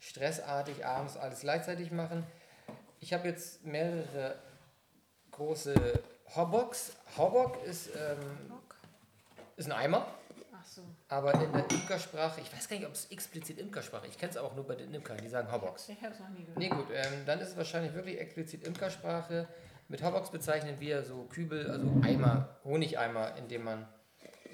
[0.00, 2.24] stressartig abends alles gleichzeitig machen.
[3.00, 4.36] Ich habe jetzt mehrere
[5.30, 5.74] große
[6.34, 6.92] Hobbocks.
[7.16, 8.52] Hobbock ist, ähm,
[9.56, 10.06] ist ein Eimer.
[10.52, 10.82] Ach so.
[11.08, 14.36] Aber in der Imkersprache, ich weiß gar nicht, ob es explizit Imkersprache Ich kenne es
[14.36, 15.88] auch nur bei den Imkern, die sagen Hobbocks.
[15.88, 16.58] Ich habe es noch nie gehört.
[16.58, 19.48] Nee, gut, ähm, dann ist es wahrscheinlich wirklich explizit Imkersprache.
[19.88, 23.86] Mit Hobbocks bezeichnen wir so Kübel, also Eimer, Honigeimer, in dem man.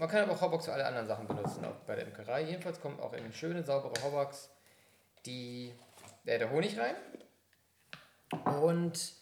[0.01, 2.45] Man kann aber auch Hobbocks für alle anderen Sachen benutzen, auch bei der Imkerei.
[2.45, 4.49] Jedenfalls kommen auch in schöne, saubere Hobbocks
[5.27, 5.75] die,
[6.25, 6.95] äh, der Honig rein.
[8.47, 9.13] Und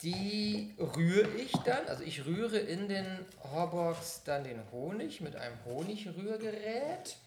[0.00, 5.62] die rühre ich dann, also ich rühre in den Hobbocks dann den Honig mit einem
[5.66, 7.18] Honigrührgerät.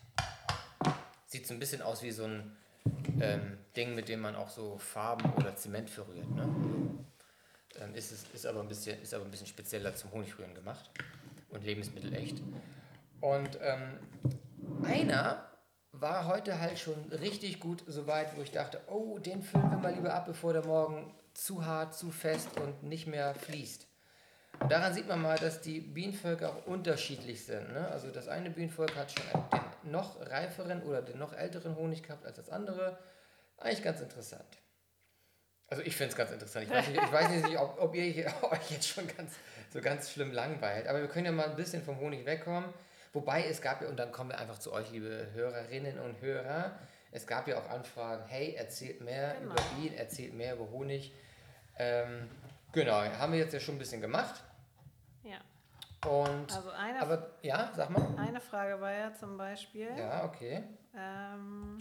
[1.28, 2.58] Sieht so ein bisschen aus wie so ein
[3.22, 6.28] ähm, Ding, mit dem man auch so Farben oder Zement verrührt.
[6.32, 6.50] Ne?
[7.80, 10.90] Ähm, ist, ist, aber ein bisschen, ist aber ein bisschen spezieller zum Honigrühren gemacht
[11.56, 12.42] und lebensmittelecht.
[13.22, 14.00] Und ähm,
[14.84, 15.50] einer
[15.92, 19.78] war heute halt schon richtig gut so weit, wo ich dachte, oh, den füllen wir
[19.78, 23.88] mal lieber ab, bevor der morgen zu hart, zu fest und nicht mehr fließt.
[24.60, 27.74] Und daran sieht man mal, dass die Bienenvölker auch unterschiedlich sind.
[27.74, 27.88] Ne?
[27.90, 32.26] Also das eine Bienenvolk hat schon den noch reiferen oder den noch älteren Honig gehabt
[32.26, 32.98] als das andere.
[33.58, 34.58] Eigentlich ganz interessant.
[35.68, 36.66] Also ich finde es ganz interessant.
[36.66, 38.04] Ich weiß nicht, ich weiß nicht ob, ob ihr
[38.52, 39.34] euch jetzt schon ganz,
[39.76, 40.88] so ganz schlimm langweilt.
[40.88, 42.74] Aber wir können ja mal ein bisschen vom Honig wegkommen.
[43.12, 46.72] Wobei es gab ja, und dann kommen wir einfach zu euch, liebe Hörerinnen und Hörer,
[47.12, 49.52] es gab ja auch Anfragen, hey, erzählt mehr Genau.
[49.54, 51.12] über Bienen, erzählt mehr über Honig.
[51.78, 52.30] Ähm,
[52.72, 54.42] genau, haben wir jetzt ja schon ein bisschen gemacht.
[55.24, 55.38] Ja.
[56.10, 58.06] Und, Also eine, aber ja, sag mal.
[58.18, 60.64] eine Frage war ja zum Beispiel, Ja, okay.
[60.98, 61.78] ähm,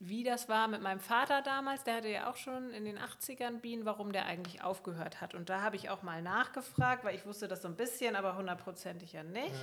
[0.00, 1.82] wie das war mit meinem Vater damals.
[1.84, 5.34] Der hatte ja auch schon in den 80ern Bienen, warum der eigentlich aufgehört hat.
[5.34, 8.36] Und da habe ich auch mal nachgefragt, weil ich wusste das so ein bisschen, aber
[8.36, 9.54] hundertprozentig ja nicht.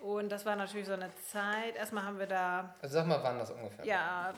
[0.00, 1.76] Und das war natürlich so eine Zeit.
[1.76, 4.32] Erstmal haben wir da Also sag mal, wann das ungefähr Ja,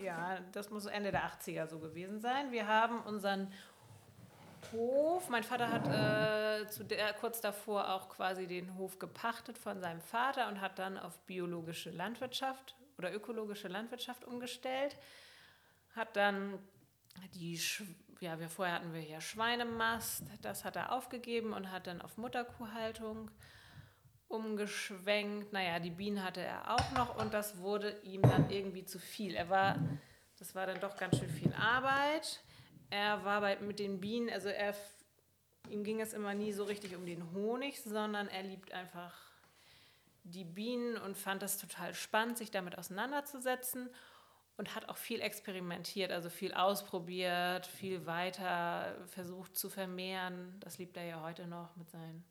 [0.00, 2.50] ja, das muss Ende der 80er so gewesen sein.
[2.50, 3.52] Wir haben unseren
[4.72, 5.28] Hof.
[5.28, 10.00] Mein Vater hat äh, zu der, kurz davor auch quasi den Hof gepachtet von seinem
[10.00, 14.96] Vater und hat dann auf biologische Landwirtschaft oder ökologische Landwirtschaft umgestellt.
[15.94, 16.58] Hat dann
[17.34, 17.60] die,
[18.20, 22.16] ja, wir vorher hatten wir hier Schweinemast, das hat er aufgegeben und hat dann auf
[22.16, 23.30] Mutterkuhhaltung
[24.28, 25.52] umgeschwenkt.
[25.52, 29.34] Naja, die Bienen hatte er auch noch und das wurde ihm dann irgendwie zu viel.
[29.34, 29.78] Er war,
[30.38, 32.40] das war dann doch ganz schön viel Arbeit.
[32.90, 34.74] Er war bei, mit den Bienen, also er,
[35.68, 39.27] ihm ging es immer nie so richtig um den Honig, sondern er liebt einfach
[40.30, 43.90] die Bienen und fand es total spannend, sich damit auseinanderzusetzen
[44.56, 50.58] und hat auch viel experimentiert, also viel ausprobiert, viel weiter versucht zu vermehren.
[50.60, 52.24] Das liebt er ja heute noch mit seinen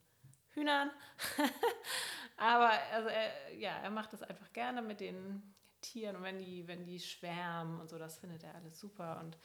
[0.49, 0.91] Hühnern.
[2.37, 6.67] Aber also er, ja, er macht das einfach gerne mit den Tieren und wenn die,
[6.67, 9.19] wenn die schwärmen und so, das findet er alles super.
[9.23, 9.37] Und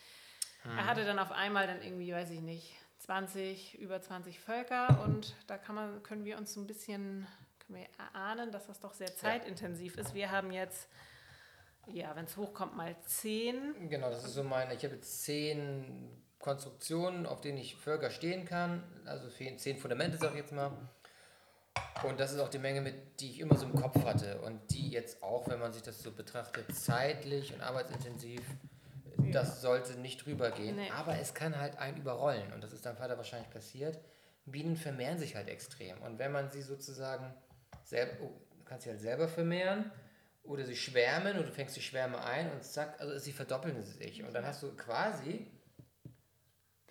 [0.62, 0.76] hm.
[0.76, 5.34] er hatte dann auf einmal dann irgendwie, weiß ich nicht, 20, über 20 Völker und
[5.46, 7.26] da kann man, können wir uns so ein bisschen
[7.66, 10.14] können wir erahnen, dass das doch sehr zeitintensiv ist.
[10.14, 10.88] Wir haben jetzt,
[11.87, 13.88] ja, wenn es hochkommt, mal zehn.
[13.88, 18.44] Genau, das ist so meine, ich habe jetzt zehn Konstruktionen, auf denen ich Völker stehen
[18.44, 20.72] kann, also zehn Fundamente, sage ich jetzt mal.
[22.05, 24.61] Und das ist auch die Menge, mit, die ich immer so im Kopf hatte und
[24.70, 28.42] die jetzt auch, wenn man sich das so betrachtet, zeitlich und arbeitsintensiv,
[29.22, 29.33] ja.
[29.33, 30.77] das sollte nicht rübergehen.
[30.77, 30.90] Nee.
[30.90, 33.98] Aber es kann halt einen überrollen und das ist deinem Vater wahrscheinlich passiert.
[34.44, 37.33] Bienen vermehren sich halt extrem und wenn man sie sozusagen
[37.92, 39.90] selber, oh, du kannst sie halt selber vermehren
[40.42, 44.22] oder sie schwärmen und du fängst die Schwärme ein und zack, also sie verdoppeln sich
[44.22, 45.46] und dann hast du quasi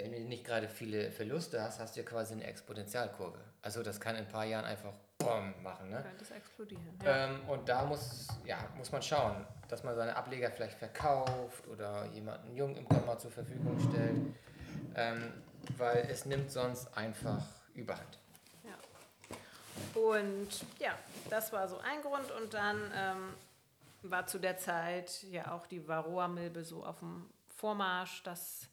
[0.02, 3.40] wenn du nicht gerade viele Verluste hast, hast du ja quasi eine Exponentialkurve.
[3.62, 5.90] Also das kann in ein paar Jahren einfach BOM machen.
[5.90, 6.02] Ne?
[6.02, 7.00] Könnte es explodieren.
[7.04, 7.26] Ja.
[7.26, 12.06] Ähm, und da muss, ja, muss man schauen, dass man seine Ableger vielleicht verkauft oder
[12.08, 14.36] jemanden jung im Komma zur Verfügung stellt,
[14.96, 15.34] ähm,
[15.78, 18.21] weil es nimmt sonst einfach überhand.
[19.94, 20.98] Und ja,
[21.30, 22.32] das war so ein Grund.
[22.32, 23.34] Und dann ähm,
[24.04, 28.68] war zu der Zeit ja auch die Varroa-Milbe so auf dem Vormarsch, dass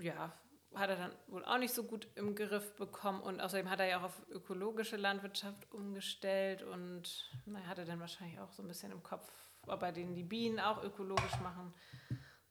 [0.00, 0.32] ja,
[0.74, 3.20] hat er dann wohl auch nicht so gut im Griff bekommen.
[3.20, 6.62] Und außerdem hat er ja auch auf ökologische Landwirtschaft umgestellt.
[6.62, 9.30] Und naja, hat er dann wahrscheinlich auch so ein bisschen im Kopf,
[9.66, 11.72] ob er den die Bienen auch ökologisch machen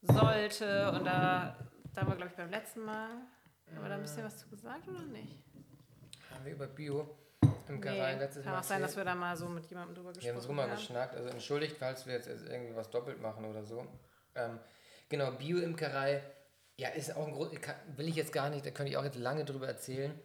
[0.02, 0.92] sollte.
[0.92, 1.56] Und da,
[1.94, 3.08] da wir glaube ich beim letzten Mal,
[3.74, 5.38] haben wir da ein bisschen was zu gesagt oder nicht?
[6.30, 7.21] Haben wir über Bio
[7.72, 10.12] im nee, letztes Kann Mal auch sein, dass wir da mal so mit jemandem drüber
[10.12, 10.42] gesprochen haben.
[10.42, 13.64] Wir haben so mal geschnackt, also entschuldigt, falls wir jetzt irgendwie was doppelt machen oder
[13.64, 13.86] so.
[14.34, 14.58] Ähm,
[15.08, 16.22] genau, Bio-Imkerei
[16.76, 17.52] ja, ist auch ein Grund,
[17.96, 20.18] will ich jetzt gar nicht, da könnte ich auch jetzt lange drüber erzählen.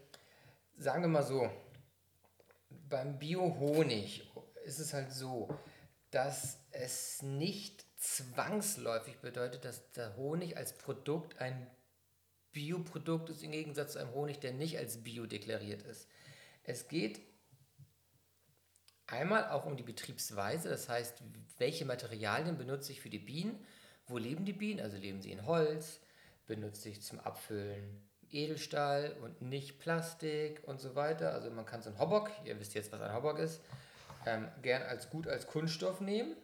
[0.77, 1.49] Sagen wir mal so,
[2.69, 4.31] beim Bio-Honig
[4.65, 5.49] ist es halt so,
[6.11, 11.67] dass es nicht zwangsläufig bedeutet, dass der Honig als Produkt ein
[12.51, 16.07] Bioprodukt ist, im Gegensatz zu einem Honig, der nicht als Bio deklariert ist.
[16.63, 17.21] Es geht
[19.07, 21.23] einmal auch um die Betriebsweise, das heißt,
[21.57, 23.65] welche Materialien benutze ich für die Bienen,
[24.05, 25.99] wo leben die Bienen, also leben sie in Holz,
[26.45, 31.33] benutze ich zum Abfüllen Edelstahl und nicht Plastik und so weiter.
[31.33, 33.61] Also man kann so einen Hobbock, ihr wisst jetzt, was ein Hobbock ist,
[34.25, 36.35] ähm, gern als gut als Kunststoff nehmen.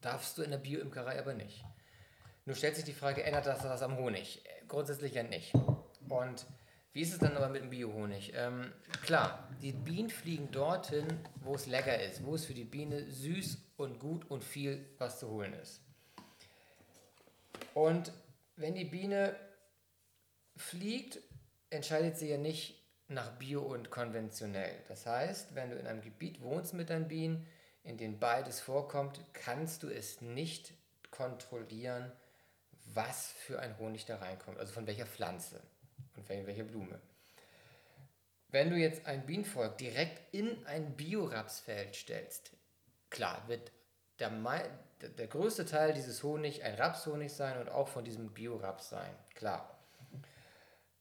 [0.00, 1.64] Darfst du in der Bioimkerei aber nicht.
[2.44, 4.44] Nun stellt sich die Frage, ändert das was am Honig?
[4.68, 5.52] Grundsätzlich ja nicht.
[6.08, 6.46] Und
[6.96, 8.32] wie ist es dann aber mit dem Biohonig?
[8.34, 11.06] Ähm, klar, die Bienen fliegen dorthin,
[11.42, 15.18] wo es lecker ist, wo es für die Biene süß und gut und viel was
[15.18, 15.82] zu holen ist.
[17.74, 18.14] Und
[18.56, 19.36] wenn die Biene
[20.56, 21.18] fliegt,
[21.68, 24.82] entscheidet sie ja nicht nach Bio und konventionell.
[24.88, 27.46] Das heißt, wenn du in einem Gebiet wohnst mit deinen Bienen,
[27.84, 30.72] in dem beides vorkommt, kannst du es nicht
[31.10, 32.10] kontrollieren,
[32.94, 35.60] was für ein Honig da reinkommt, also von welcher Pflanze
[36.16, 37.00] und von welcher Blume.
[38.48, 42.52] Wenn du jetzt ein Bienenvolk direkt in ein Biorapsfeld stellst,
[43.10, 43.72] klar, wird
[44.18, 44.30] der,
[45.18, 49.78] der größte Teil dieses Honig ein Rapshonig sein und auch von diesem Bioraps sein, klar.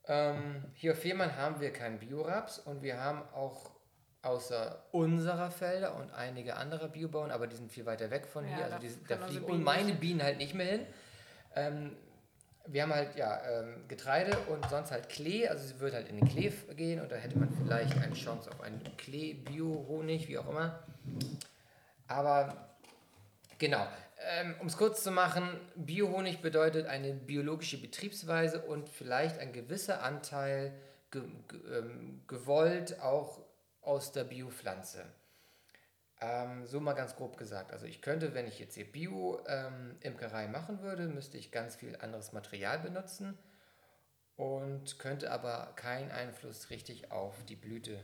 [0.07, 3.71] Ähm, hier auf Fehmarn haben wir keinen Bioraps und wir haben auch
[4.21, 8.55] außer unserer Felder und einige andere Biobauern, aber die sind viel weiter weg von ja,
[8.55, 10.87] hier, also die, da fliegen meine Bienen halt nicht mehr hin.
[11.55, 11.95] Ähm,
[12.67, 16.17] wir haben halt ja ähm, Getreide und sonst halt Klee, also sie würde halt in
[16.17, 20.49] den Klee gehen und da hätte man vielleicht eine Chance auf einen Klee-Bio-Honig, wie auch
[20.49, 20.79] immer.
[22.07, 22.75] Aber
[23.57, 23.87] Genau.
[24.37, 30.03] Ähm, um es kurz zu machen, Biohonig bedeutet eine biologische Betriebsweise und vielleicht ein gewisser
[30.03, 30.73] Anteil
[31.11, 33.41] ge ge ähm, gewollt auch
[33.81, 35.05] aus der Biopflanze.
[36.25, 37.71] Ähm, so mal ganz grob gesagt.
[37.71, 41.95] Also ich könnte, wenn ich jetzt hier Bio-Imkerei ähm, machen würde, müsste ich ganz viel
[41.97, 43.37] anderes Material benutzen.
[44.37, 48.03] und könnte aber keinen Einfluss richtig auf die Blüte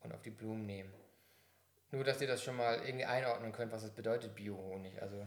[0.00, 0.92] und auf die Blumen nehmen.
[1.90, 5.02] Nur, dass ihr das schon mal irgendwie einordnen könnt, was es bedeutet, Biohonig.
[5.02, 5.26] Also,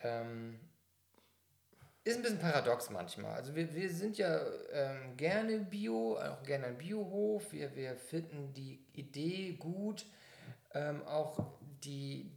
[0.00, 0.60] ähm,
[2.04, 3.34] ist ein bisschen paradox manchmal.
[3.34, 4.40] Also wir, wir sind ja
[4.72, 7.52] ähm, gerne Bio, auch gerne ein Biohof.
[7.52, 10.06] Wir, wir finden die Idee gut.
[10.74, 11.38] Ähm, auch
[11.84, 12.30] die,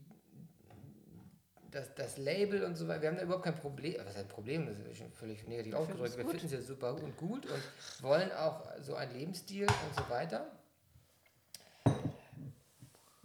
[1.70, 3.02] das, das Label und so weiter.
[3.02, 3.96] Wir haben da überhaupt kein Problem.
[4.04, 4.66] Was ist ein Problem?
[4.66, 6.16] Das ist schon völlig negativ ich ausgedrückt.
[6.16, 7.62] Wir finden es ja super und gut und
[8.02, 10.50] wollen auch so einen Lebensstil und so weiter.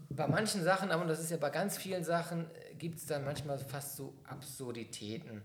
[0.09, 3.57] Bei manchen Sachen, aber das ist ja bei ganz vielen Sachen, gibt es dann manchmal
[3.57, 5.41] fast so Absurditäten.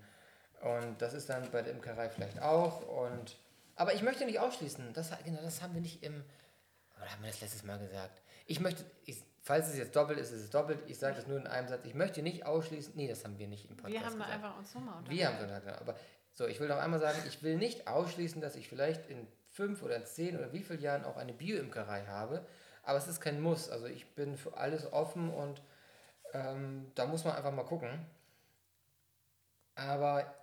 [0.61, 2.83] Und das ist dann bei der Imkerei vielleicht auch.
[2.83, 3.37] Und,
[3.77, 6.25] aber ich möchte nicht ausschließen, das, genau, das haben wir nicht im,
[6.97, 8.23] oder haben wir das letztes Mal gesagt?
[8.47, 10.81] Ich möchte, ich, falls es jetzt doppelt ist, ist es doppelt.
[10.89, 11.85] Ich sage das nur in einem Satz.
[11.85, 14.33] Ich möchte nicht ausschließen, nee, das haben wir nicht im Podcast Wir haben gesagt.
[14.33, 15.77] einfach uns nochmal Wir haben da, genau.
[15.79, 15.95] Aber
[16.33, 19.85] so, ich will noch einmal sagen, ich will nicht ausschließen, dass ich vielleicht in fünf
[19.85, 22.45] oder zehn oder wie vielen Jahren auch eine Bioimkerei habe.
[22.83, 23.71] Aber es ist kein Muss.
[23.71, 25.63] Also ich bin für alles offen und
[26.33, 28.05] ähm, da muss man einfach mal gucken.
[29.77, 30.35] Aber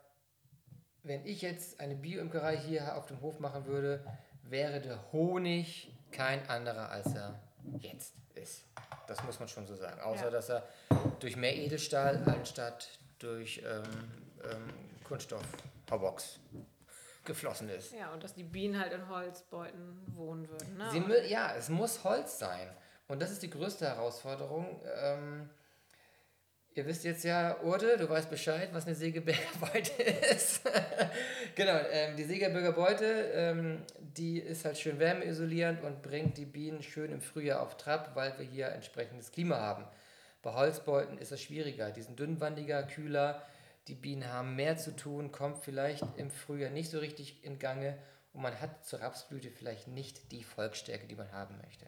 [1.03, 4.05] wenn ich jetzt eine Bioimkerei hier auf dem Hof machen würde,
[4.43, 7.37] wäre der Honig kein anderer, als er
[7.79, 8.65] jetzt ist.
[9.07, 9.99] Das muss man schon so sagen.
[10.01, 10.29] Außer, ja.
[10.29, 10.67] dass er
[11.19, 12.87] durch mehr Edelstahl anstatt
[13.19, 13.83] durch ähm,
[14.43, 15.43] ähm, Kunststoff
[15.89, 16.39] Haubox
[17.23, 17.93] geflossen ist.
[17.93, 20.77] Ja, und dass die Bienen halt in Holzbeuten wohnen würden.
[20.77, 20.89] Ne?
[20.91, 22.69] Sie, ja, es muss Holz sein.
[23.07, 24.81] Und das ist die größte Herausforderung.
[25.01, 25.49] Ähm,
[26.75, 30.03] Ihr wisst jetzt ja, Urde, du weißt Bescheid, was eine Segeberger Beute
[30.35, 30.61] ist.
[31.53, 36.81] genau, ähm, die Segeberger Beute, ähm, die ist halt schön wärmeisolierend und bringt die Bienen
[36.81, 39.85] schön im Frühjahr auf Trab, weil wir hier entsprechendes Klima haben.
[40.41, 43.43] Bei Holzbeuten ist es schwieriger, die sind dünnwandiger, kühler,
[43.87, 47.99] die Bienen haben mehr zu tun, kommt vielleicht im Frühjahr nicht so richtig in Gange
[48.33, 51.85] und man hat zur Rapsblüte vielleicht nicht die Volksstärke, die man haben möchte.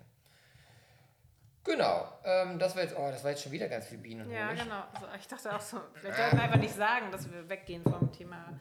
[1.65, 4.29] Genau, ähm, das war jetzt, oh, das war jetzt schon wieder ganz viel Bienen.
[4.29, 4.83] Ja, genau.
[4.93, 8.11] Also ich dachte auch so, vielleicht sollten wir einfach nicht sagen, dass wir weggehen vom
[8.11, 8.59] Thema.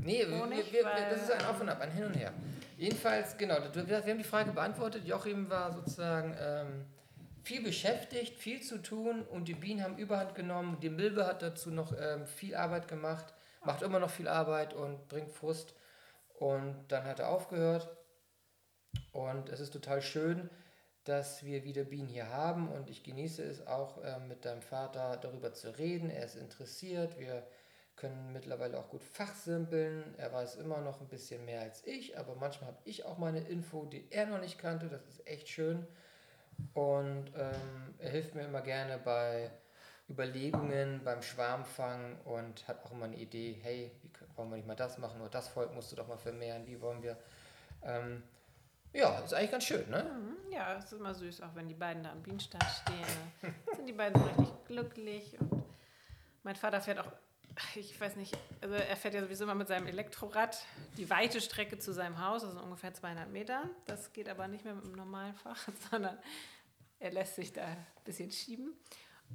[0.00, 2.32] Nee, Honig, wir, wir, das ist ein Auf und Ab, ein Hin und Her.
[2.76, 5.04] Jedenfalls, genau, wir haben die Frage beantwortet.
[5.04, 6.86] Joachim war sozusagen ähm,
[7.42, 10.78] viel beschäftigt, viel zu tun und die Bienen haben Überhand genommen.
[10.80, 15.08] Die Milbe hat dazu noch ähm, viel Arbeit gemacht, macht immer noch viel Arbeit und
[15.08, 15.74] bringt Frust.
[16.38, 17.88] Und dann hat er aufgehört.
[19.12, 20.50] Und es ist total schön,
[21.06, 25.16] dass wir wieder Bienen hier haben und ich genieße es auch äh, mit deinem Vater
[25.16, 26.10] darüber zu reden.
[26.10, 27.46] Er ist interessiert, wir
[27.94, 30.14] können mittlerweile auch gut fachsimpeln.
[30.18, 33.28] Er weiß immer noch ein bisschen mehr als ich, aber manchmal habe ich auch mal
[33.28, 34.88] eine Info, die er noch nicht kannte.
[34.88, 35.86] Das ist echt schön.
[36.74, 39.50] Und ähm, er hilft mir immer gerne bei
[40.10, 44.74] Überlegungen, beim Schwarmfang und hat auch immer eine Idee, hey, wie wollen wir nicht mal
[44.74, 47.16] das machen oder das Volk musst du doch mal vermehren, wie wollen wir.
[47.82, 48.22] Ähm,
[48.96, 50.02] ja, ist eigentlich ganz schön, ne?
[50.02, 53.54] Mhm, ja, es ist immer süß, auch wenn die beiden da am Bienenstand stehen.
[53.76, 55.40] sind die beiden so richtig glücklich.
[55.40, 55.64] Und
[56.42, 57.12] mein Vater fährt auch,
[57.74, 60.64] ich weiß nicht, also er fährt ja sowieso immer mit seinem Elektrorad
[60.96, 63.68] die weite Strecke zu seinem Haus, also ungefähr 200 Meter.
[63.84, 66.18] Das geht aber nicht mehr mit dem normalen Fach, sondern
[66.98, 68.74] er lässt sich da ein bisschen schieben.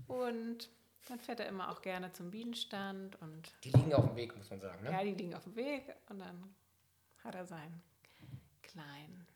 [0.07, 0.69] Und
[1.07, 3.21] dann fährt er immer auch gerne zum Bienenstand.
[3.21, 4.91] Und die liegen auf dem Weg, muss man sagen, ne?
[4.91, 6.55] Ja, die liegen auf dem Weg und dann
[7.23, 7.83] hat er seinen
[8.61, 9.27] kleinen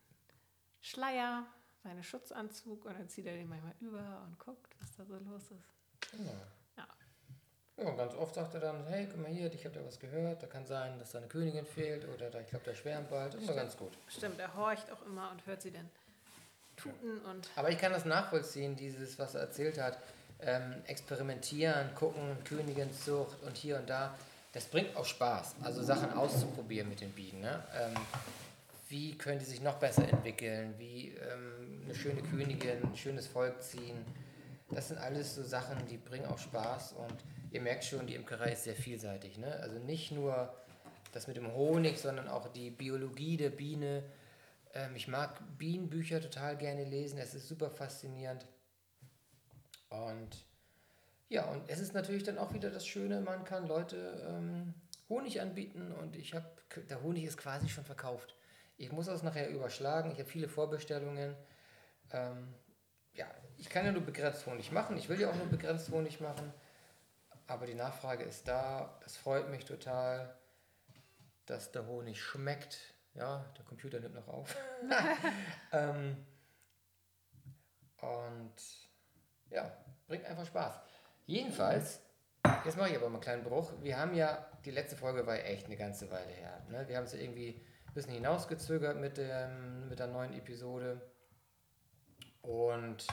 [0.86, 1.44] Schleier,
[1.84, 5.50] seinen Schutzanzug und dann zieht er den manchmal über und guckt, was da so los
[5.50, 6.12] ist.
[6.12, 6.32] Genau.
[6.78, 6.88] Ja.
[7.78, 10.00] Ja, und ganz oft sagt er dann, hey, guck mal hier, ich habe da was
[10.00, 13.10] gehört, da kann sein, dass da eine Königin fehlt oder da, ich glaube, der schwärmt
[13.10, 13.34] bald.
[13.34, 13.94] Das ist immer ganz gut.
[14.08, 15.90] Stimmt, er horcht auch immer und hört sie dann
[16.78, 17.50] tuten und...
[17.56, 19.98] Aber ich kann das nachvollziehen, dieses, was er erzählt hat.
[20.42, 24.14] Ähm, experimentieren, gucken, Königinzucht und hier und da.
[24.54, 27.42] Das bringt auch Spaß, also Sachen auszuprobieren mit den Bienen.
[27.42, 27.64] Ne?
[27.74, 27.96] Ähm,
[28.96, 33.62] wie können die sich noch besser entwickeln, wie ähm, eine schöne Königin, ein schönes Volk
[33.62, 34.06] ziehen.
[34.70, 37.14] Das sind alles so Sachen, die bringen auch Spaß und
[37.52, 39.38] ihr merkt schon, die Imkerei ist sehr vielseitig.
[39.38, 39.54] Ne?
[39.62, 40.54] Also nicht nur
[41.12, 44.04] das mit dem Honig, sondern auch die Biologie der Biene.
[44.74, 48.46] Ähm, ich mag Bienenbücher total gerne lesen, es ist super faszinierend.
[49.90, 50.46] Und
[51.28, 54.74] ja, und es ist natürlich dann auch wieder das Schöne, man kann Leute ähm,
[55.10, 56.50] Honig anbieten und ich habe,
[56.90, 58.36] der Honig ist quasi schon verkauft.
[58.78, 60.12] Ich muss das nachher überschlagen.
[60.12, 61.36] Ich habe viele Vorbestellungen.
[62.12, 62.54] Ähm,
[63.14, 63.26] ja,
[63.58, 64.98] ich kann ja nur begrenzt Honig machen.
[64.98, 66.54] Ich will ja auch nur begrenzt Honig machen.
[67.48, 69.00] Aber die Nachfrage ist da.
[69.06, 70.36] Es freut mich total,
[71.46, 72.96] dass der Honig schmeckt.
[73.14, 74.56] Ja, der Computer nimmt noch auf.
[75.72, 76.18] ähm,
[78.02, 78.54] und
[79.52, 79.72] ja,
[80.08, 80.80] bringt einfach Spaß.
[81.26, 82.02] Jedenfalls,
[82.66, 83.72] jetzt mache ich aber mal einen kleinen Bruch.
[83.82, 86.62] Wir haben ja, die letzte Folge war echt eine ganze Weile her.
[86.70, 86.88] Ne?
[86.90, 87.62] Wir haben es ja irgendwie
[87.96, 91.02] bisschen hinausgezögert mit, dem, mit der neuen Episode.
[92.42, 93.08] Und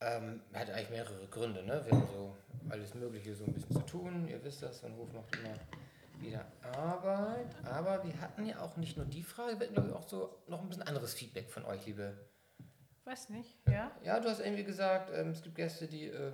[0.00, 1.62] ähm, hat eigentlich mehrere Gründe.
[1.62, 1.80] Ne?
[1.84, 2.34] Wir haben so
[2.70, 4.26] alles Mögliche so ein bisschen zu tun.
[4.28, 5.54] Ihr wisst das, Van Hof macht immer
[6.20, 6.44] wieder
[6.74, 7.54] Arbeit.
[7.64, 10.68] Aber wir hatten ja auch nicht nur die Frage, wir hatten auch so noch ein
[10.68, 12.16] bisschen anderes Feedback von euch, liebe.
[13.10, 13.90] Weiß nicht, ja?
[14.04, 16.32] Ja, du hast irgendwie gesagt, ähm, es gibt Gäste, die ähm,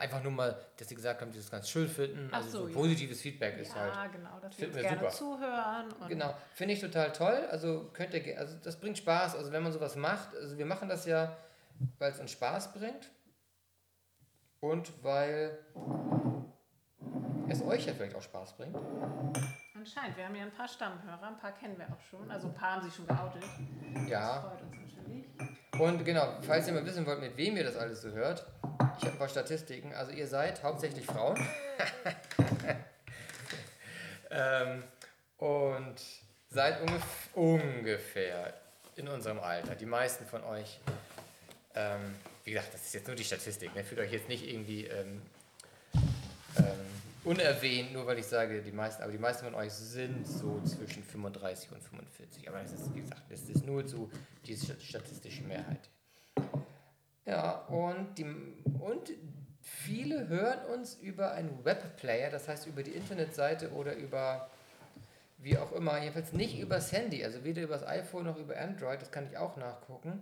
[0.00, 2.28] einfach nur mal, dass sie gesagt haben, die das ganz schön finden.
[2.32, 2.74] Ach also so, so ja.
[2.74, 3.94] positives Feedback ist halt.
[3.94, 5.10] Ja, genau, dass wir gerne super.
[5.10, 5.92] zuhören.
[5.92, 7.46] Und Genau, finde ich total toll.
[7.52, 9.36] Also könnt ihr, also das bringt Spaß.
[9.36, 11.36] Also wenn man sowas macht, also wir machen das ja,
[12.00, 13.08] weil es uns Spaß bringt
[14.58, 15.56] und weil
[17.48, 18.76] es euch ja vielleicht auch Spaß bringt.
[19.76, 22.28] Anscheinend, wir haben ja ein paar Stammhörer, ein paar kennen wir auch schon.
[22.32, 23.44] Also ein paar haben sich schon geoutet.
[23.94, 24.40] Das Ja.
[24.40, 25.55] freut uns natürlich.
[25.78, 28.46] Und genau, falls ihr mal wissen wollt, mit wem ihr das alles so hört,
[28.98, 29.92] ich habe ein paar Statistiken.
[29.94, 31.38] Also ihr seid hauptsächlich Frauen.
[34.30, 34.82] ähm,
[35.38, 35.96] und
[36.50, 38.54] seid ungef ungefähr
[38.96, 39.74] in unserem Alter.
[39.74, 40.80] Die meisten von euch,
[41.74, 43.74] ähm, wie gesagt, das ist jetzt nur die Statistik.
[43.74, 43.84] Ne?
[43.84, 45.20] Fühlt euch jetzt nicht irgendwie ähm,
[46.58, 46.95] ähm,
[47.26, 51.02] unerwähnt, nur weil ich sage, die meisten, aber die meisten von euch sind so zwischen
[51.02, 52.48] 35 und 45.
[52.48, 54.08] Aber das ist, wie gesagt, das ist nur so
[54.46, 55.88] die sta- statistische Mehrheit.
[57.24, 58.24] Ja, und, die,
[58.80, 59.10] und
[59.60, 64.48] viele hören uns über einen Webplayer, das heißt über die Internetseite oder über
[65.38, 69.10] wie auch immer, jedenfalls nicht übers Handy, also weder übers iPhone noch über Android, das
[69.12, 70.18] kann ich auch nachgucken.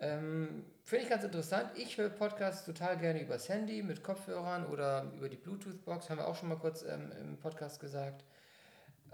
[0.00, 1.70] Ähm, Finde ich ganz interessant.
[1.76, 6.26] Ich höre Podcasts total gerne übers Handy mit Kopfhörern oder über die Bluetooth-Box, haben wir
[6.26, 8.24] auch schon mal kurz ähm, im Podcast gesagt.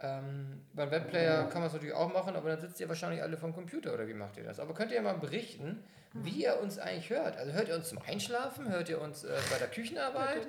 [0.00, 3.36] Ähm, beim Webplayer kann man es natürlich auch machen, aber dann sitzt ihr wahrscheinlich alle
[3.36, 4.60] vom Computer oder wie macht ihr das?
[4.60, 7.36] Aber könnt ihr mal berichten, wie ihr uns eigentlich hört?
[7.36, 8.68] Also hört ihr uns zum Einschlafen?
[8.68, 10.46] Hört ihr uns äh, bei der Küchenarbeit?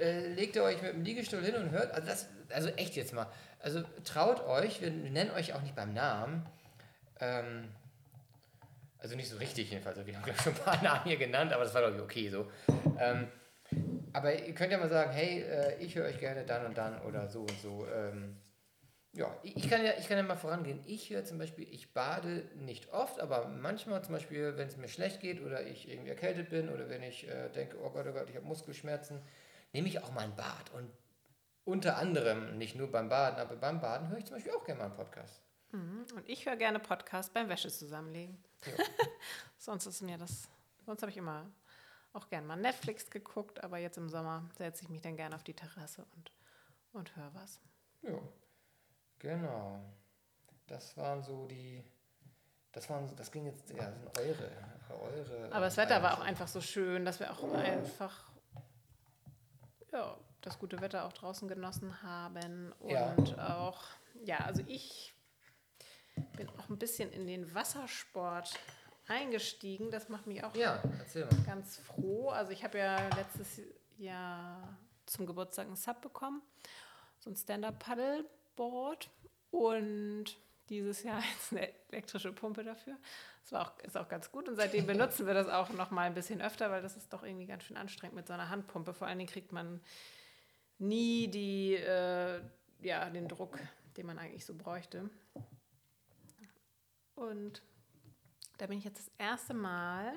[0.00, 1.92] Äh, legt ihr euch mit dem Liegestuhl hin und hört?
[1.92, 3.26] Also, das, also echt jetzt mal.
[3.60, 6.44] Also traut euch, wir nennen euch auch nicht beim Namen.
[7.20, 7.68] Ähm,
[9.06, 9.98] also nicht so richtig jedenfalls.
[9.98, 11.96] Also wir haben glaub ich, schon ein paar Namen hier genannt, aber das war glaube
[11.96, 12.50] ich okay so.
[12.98, 13.28] Ähm,
[14.12, 17.00] aber ihr könnt ja mal sagen, hey, äh, ich höre euch gerne dann und dann
[17.02, 17.86] oder so und so.
[17.94, 18.36] Ähm,
[19.12, 20.82] ja, ich ich kann ja, ich kann ja mal vorangehen.
[20.86, 24.88] Ich höre zum Beispiel, ich bade nicht oft, aber manchmal zum Beispiel, wenn es mir
[24.88, 28.12] schlecht geht oder ich irgendwie erkältet bin oder wenn ich äh, denke, oh Gott, oh
[28.12, 29.20] Gott, ich habe Muskelschmerzen,
[29.72, 30.72] nehme ich auch mal ein Bad.
[30.74, 30.90] Und
[31.64, 34.80] unter anderem, nicht nur beim Baden, aber beim Baden höre ich zum Beispiel auch gerne
[34.80, 35.45] mal einen Podcast.
[35.76, 36.06] Mhm.
[36.16, 38.42] Und ich höre gerne Podcasts beim Wäsche zusammenlegen.
[38.64, 38.72] Ja.
[39.58, 40.48] sonst ist mir das,
[40.86, 41.46] sonst habe ich immer
[42.12, 45.44] auch gerne mal Netflix geguckt, aber jetzt im Sommer setze ich mich dann gerne auf
[45.44, 46.32] die Terrasse und,
[46.92, 47.60] und höre was.
[48.02, 48.18] Ja,
[49.18, 49.80] genau.
[50.66, 51.84] Das waren so die,
[52.72, 54.50] das waren, das ging jetzt, ja, das sind eure,
[54.88, 55.52] eure.
[55.52, 58.32] Aber das ähm, Wetter war auch einfach so schön, dass wir auch einfach
[59.92, 62.74] ja, das gute Wetter auch draußen genossen haben.
[62.86, 63.12] Ja.
[63.12, 63.84] Und auch,
[64.24, 65.15] ja, also ich
[66.36, 68.58] bin auch ein bisschen in den Wassersport
[69.08, 69.90] eingestiegen.
[69.90, 70.82] Das macht mich auch Ja,
[71.44, 72.30] ganz froh.
[72.30, 73.60] Also ich habe ja letztes
[73.98, 74.76] Jahr
[75.06, 76.42] zum Geburtstag ein Sub bekommen,
[77.18, 79.10] so ein Stand-Up-Paddleboard
[79.50, 80.24] und
[80.68, 82.96] dieses Jahr jetzt eine elektrische Pumpe dafür.
[83.42, 86.02] Das war auch, ist auch ganz gut und seitdem benutzen wir das auch noch mal
[86.02, 88.92] ein bisschen öfter, weil das ist doch irgendwie ganz schön anstrengend mit so einer Handpumpe.
[88.92, 89.80] Vor allen Dingen kriegt man
[90.78, 92.40] nie die, äh,
[92.80, 93.58] ja, den Druck,
[93.96, 95.08] den man eigentlich so bräuchte.
[97.16, 97.62] Und
[98.58, 100.14] da bin ich jetzt das erste Mal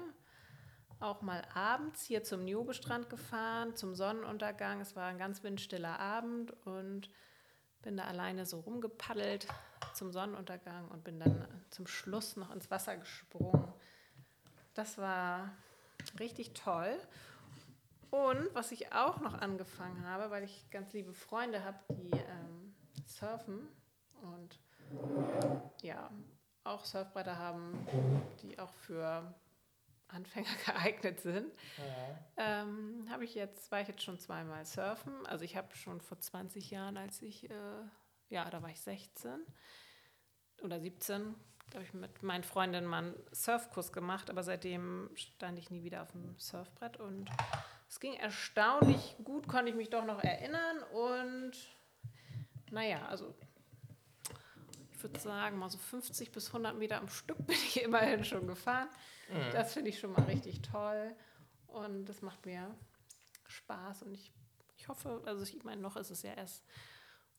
[0.99, 4.81] auch mal abends hier zum Niobe-Strand gefahren, zum Sonnenuntergang.
[4.81, 7.09] Es war ein ganz windstiller Abend und
[7.81, 9.47] bin da alleine so rumgepaddelt
[9.93, 13.73] zum Sonnenuntergang und bin dann zum Schluss noch ins Wasser gesprungen.
[14.73, 15.51] Das war
[16.19, 16.97] richtig toll.
[18.11, 22.75] Und was ich auch noch angefangen habe, weil ich ganz liebe Freunde habe, die ähm,
[23.05, 23.67] surfen
[24.21, 24.59] und
[25.81, 26.09] ja,
[26.69, 27.85] auch Surfbretter haben,
[28.41, 29.33] die auch für
[30.07, 31.51] Anfänger geeignet sind,
[32.37, 35.25] ähm, habe ich jetzt, war ich jetzt schon zweimal surfen.
[35.27, 37.53] Also ich habe schon vor 20 Jahren, als ich, äh,
[38.29, 39.31] ja, da war ich 16
[40.61, 41.35] oder 17,
[41.69, 45.83] da habe ich mit meinen Freundinnen mal einen Surfkurs gemacht, aber seitdem stand ich nie
[45.83, 46.97] wieder auf dem Surfbrett.
[46.97, 47.29] Und
[47.87, 50.83] es ging erstaunlich gut, konnte ich mich doch noch erinnern.
[50.93, 51.51] Und
[52.71, 53.35] naja, also
[55.19, 58.89] sagen, mal so 50 bis 100 Meter am Stück bin ich immerhin schon gefahren.
[59.51, 61.15] Das finde ich schon mal richtig toll
[61.67, 62.73] und das macht mir
[63.47, 64.31] Spaß und ich,
[64.75, 66.63] ich hoffe, also ich meine, noch ist es ja erst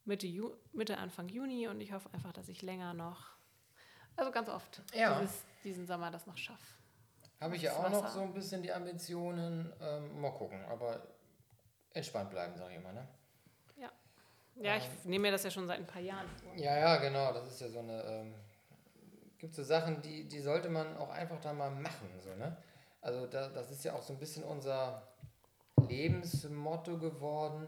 [0.04, 3.26] Mitte, Ju Mitte, Anfang Juni und ich hoffe einfach, dass ich länger noch,
[4.16, 5.18] also ganz oft Ja.
[5.20, 6.74] dieses, diesen Sommer das noch schaffe.
[7.40, 8.14] Habe ich ja auch noch Wasser.
[8.14, 9.72] so ein bisschen die Ambitionen.
[9.80, 11.02] Ähm, mal gucken, aber
[11.94, 13.08] entspannt bleiben, sage ich immer, ne?
[14.60, 16.54] Ja, ich Ähm, nehme mir das ja schon seit ein paar Jahren vor.
[16.54, 17.32] Ja, ja, genau.
[17.32, 18.02] Das ist ja so eine.
[18.02, 18.34] Ähm,
[19.38, 22.08] gibt so Sachen, die, die sollte man auch einfach da mal machen.
[22.22, 22.56] So, ne?
[23.00, 25.08] Also da, das ist ja auch so ein bisschen unser
[25.88, 27.66] Lebensmotto geworden.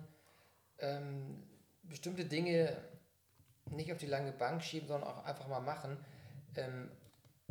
[0.78, 1.42] Ähm,
[1.84, 2.76] bestimmte Dinge
[3.70, 5.96] nicht auf die lange Bank schieben, sondern auch einfach mal machen.
[6.56, 6.90] Ähm,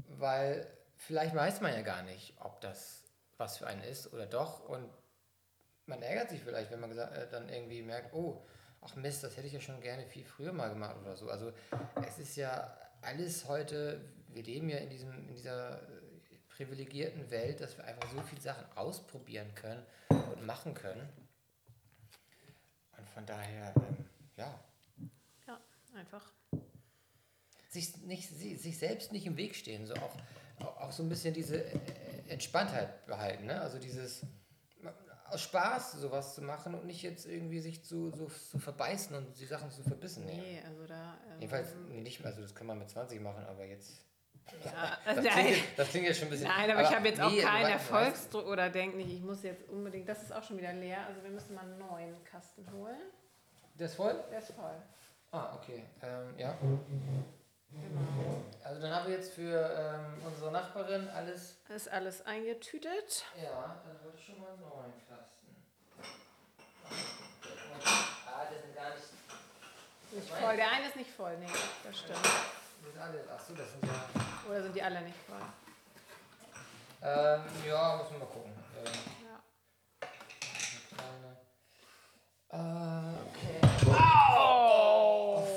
[0.07, 3.03] weil vielleicht weiß man ja gar nicht, ob das
[3.37, 4.69] was für einen ist oder doch.
[4.69, 4.87] Und
[5.87, 8.45] man ärgert sich vielleicht, wenn man gesagt, äh, dann irgendwie merkt, oh,
[8.82, 11.29] ach Mist, das hätte ich ja schon gerne viel früher mal gemacht oder so.
[11.29, 11.51] Also
[12.07, 15.86] es ist ja alles heute, wir leben ja in, diesem, in dieser äh,
[16.49, 21.07] privilegierten Welt, dass wir einfach so viele Sachen ausprobieren können und machen können.
[22.97, 24.05] Und von daher, ähm,
[24.38, 24.59] ja,
[25.47, 25.59] Ja,
[25.95, 26.32] einfach.
[27.69, 30.15] sich, nicht, si- sich selbst nicht im Weg stehen, so auch,
[30.59, 31.79] auch, auch so ein bisschen diese äh,
[32.29, 33.59] Entspanntheit behalten, ne?
[33.61, 34.21] Also dieses
[35.32, 39.39] aus Spaß sowas zu machen und nicht jetzt irgendwie sich zu, so, zu verbeißen und
[39.39, 40.25] die Sachen zu verbissen.
[40.25, 41.17] Nee, also da.
[41.27, 44.05] Ähm, Jedenfalls nicht mehr, also das kann man mit 20 machen, aber jetzt.
[44.65, 46.47] Ja, Das also klingt, nein, das klingt jetzt schon ein bisschen.
[46.47, 49.43] nein, aber, ich habe jetzt auch nee, du keinen Erfolgsdruck oder denke nicht, ich muss
[49.43, 50.09] jetzt unbedingt.
[50.09, 51.05] Das ist auch schon wieder leer.
[51.07, 52.99] Also wir müssen mal einen neuen Kasten holen.
[53.75, 54.23] Der ist voll?
[54.29, 54.82] Der ist voll.
[55.32, 55.84] Ah, okay.
[56.01, 56.57] Ähm, ja.
[57.72, 58.43] Genau.
[58.63, 61.57] Also dann haben wir jetzt für ähm, unsere Nachbarin alles.
[61.69, 63.24] Ist alles eingetütet.
[63.41, 65.55] Ja, dann wollte ich schon mal einen neuen Kasten.
[68.28, 69.03] Ah, das sind gar nicht.
[70.11, 70.55] Nicht voll.
[70.57, 71.47] Der eine ist nicht voll, nee,
[71.84, 72.19] das stimmt.
[72.19, 73.24] Das sind alle.
[73.34, 74.05] Achso, das sind ja.
[74.49, 75.41] Oder sind die alle nicht voll?
[77.03, 78.51] Ähm, ja, muss man mal gucken.
[78.86, 78.93] Ähm,
[79.26, 79.39] Ja.
[80.01, 80.09] eine
[80.89, 81.38] kleine.
[82.51, 82.55] Äh,
[83.30, 83.59] okay.
[83.88, 85.47] Oh!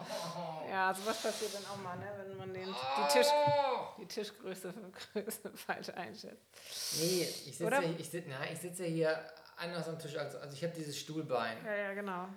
[0.84, 2.12] Ja, sowas passiert dann auch mal, ne?
[2.18, 3.26] wenn man den, die, Tisch,
[3.98, 4.74] die Tischgröße
[5.12, 6.44] Größe falsch einschätzt.
[7.00, 7.82] Nee, ich sitze Oder?
[7.82, 9.18] ich sitz, nein, ich sitze hier
[9.56, 10.14] anders am Tisch.
[10.16, 11.56] Also, also ich habe dieses Stuhlbein.
[11.64, 12.28] Ja, ja, genau.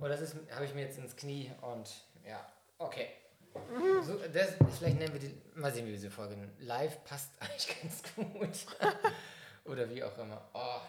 [0.00, 1.86] Und das ist- habe ich mir jetzt ins Knie und
[2.26, 3.10] ja, okay.
[3.54, 4.02] Mhm.
[4.02, 6.56] So, das, vielleicht nennen wir die, mal sehen, wie wir diese Folge nennen.
[6.60, 8.56] Live passt eigentlich ganz gut.
[9.66, 10.48] Oder wie auch immer.
[10.54, 10.80] Oh,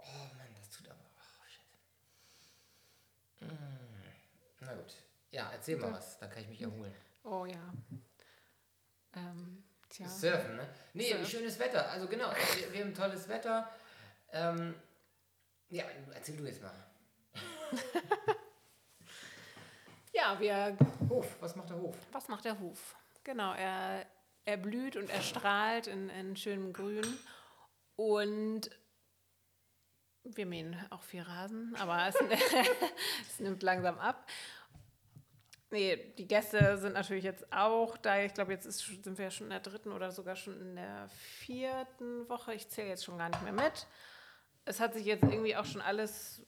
[0.00, 0.04] oh
[0.36, 0.98] Mann, das tut aber.
[1.16, 1.64] Oh, shit.
[3.48, 4.10] Mm,
[4.60, 4.92] na gut.
[5.30, 6.94] Ja, erzähl mal was, dann kann ich mich erholen.
[7.24, 7.72] Oh ja.
[9.14, 10.08] Ähm, tja.
[10.08, 10.68] Surfen, ne?
[10.94, 11.26] Nee, Surfen.
[11.26, 11.90] schönes Wetter.
[11.90, 13.70] Also genau, wir, wir haben tolles Wetter.
[14.32, 14.74] Ähm,
[15.68, 16.74] ja, erzähl du jetzt mal.
[20.18, 20.76] Ja, wir.
[21.08, 21.94] Hof, was macht der Hof?
[22.10, 22.96] Was macht der Hof?
[23.22, 24.04] Genau, er,
[24.44, 27.06] er blüht und er strahlt in, in schönem Grün.
[27.94, 28.68] Und
[30.24, 32.16] wir mähen auch viel Rasen, aber es,
[33.28, 34.26] es nimmt langsam ab.
[35.70, 38.20] Nee, die Gäste sind natürlich jetzt auch da.
[38.22, 40.76] Ich glaube, jetzt ist, sind wir ja schon in der dritten oder sogar schon in
[40.76, 42.54] der vierten Woche.
[42.54, 43.86] Ich zähle jetzt schon gar nicht mehr mit.
[44.64, 46.46] Es hat sich jetzt irgendwie auch schon alles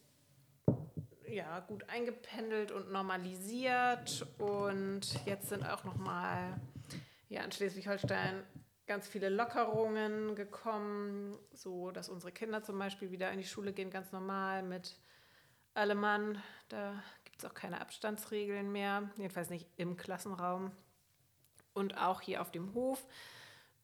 [1.29, 4.27] ja, gut eingependelt und normalisiert.
[4.39, 6.59] Und jetzt sind auch noch mal
[7.29, 8.43] ja, in Schleswig-Holstein
[8.87, 13.91] ganz viele Lockerungen gekommen, so dass unsere Kinder zum Beispiel wieder in die Schule gehen,
[13.91, 14.99] ganz normal mit
[15.75, 16.43] Allemann.
[16.69, 17.01] Da
[17.41, 20.73] gibt es auch keine Abstandsregeln mehr, jedenfalls nicht im Klassenraum.
[21.73, 23.07] Und auch hier auf dem Hof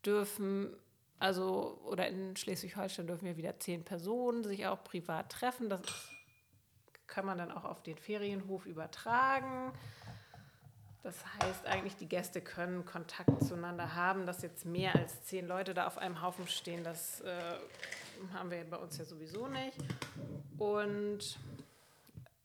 [0.04, 0.76] dürfen,
[1.18, 5.70] also oder in Schleswig-Holstein dürfen wir wieder zehn Personen sich auch privat treffen.
[5.70, 5.80] Das
[7.06, 9.72] kann man dann auch auf den Ferienhof übertragen.
[11.02, 14.26] Das heißt eigentlich, die Gäste können Kontakt zueinander haben.
[14.26, 17.40] Dass jetzt mehr als zehn Leute da auf einem Haufen stehen, das äh,
[18.34, 19.78] haben wir bei uns ja sowieso nicht.
[20.58, 21.38] Und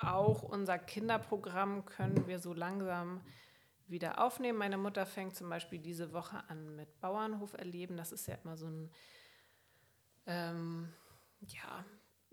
[0.04, 3.22] auch unser Kinderprogramm können wir so langsam
[3.88, 4.58] wieder aufnehmen.
[4.58, 7.98] Meine Mutter fängt zum Beispiel diese Woche an mit Bauernhof erleben.
[7.98, 8.92] Das ist ja immer so ein,
[10.26, 10.94] ähm,
[11.48, 11.86] ja,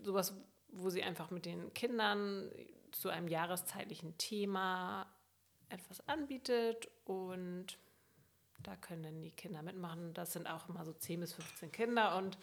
[0.03, 0.35] sowas,
[0.69, 2.51] wo sie einfach mit den Kindern
[2.93, 5.07] zu einem jahreszeitlichen Thema
[5.69, 7.79] etwas anbietet und
[8.63, 10.15] da können dann die Kinder mitmachen.
[10.15, 12.39] Das sind auch immer so 10 bis 15 Kinder und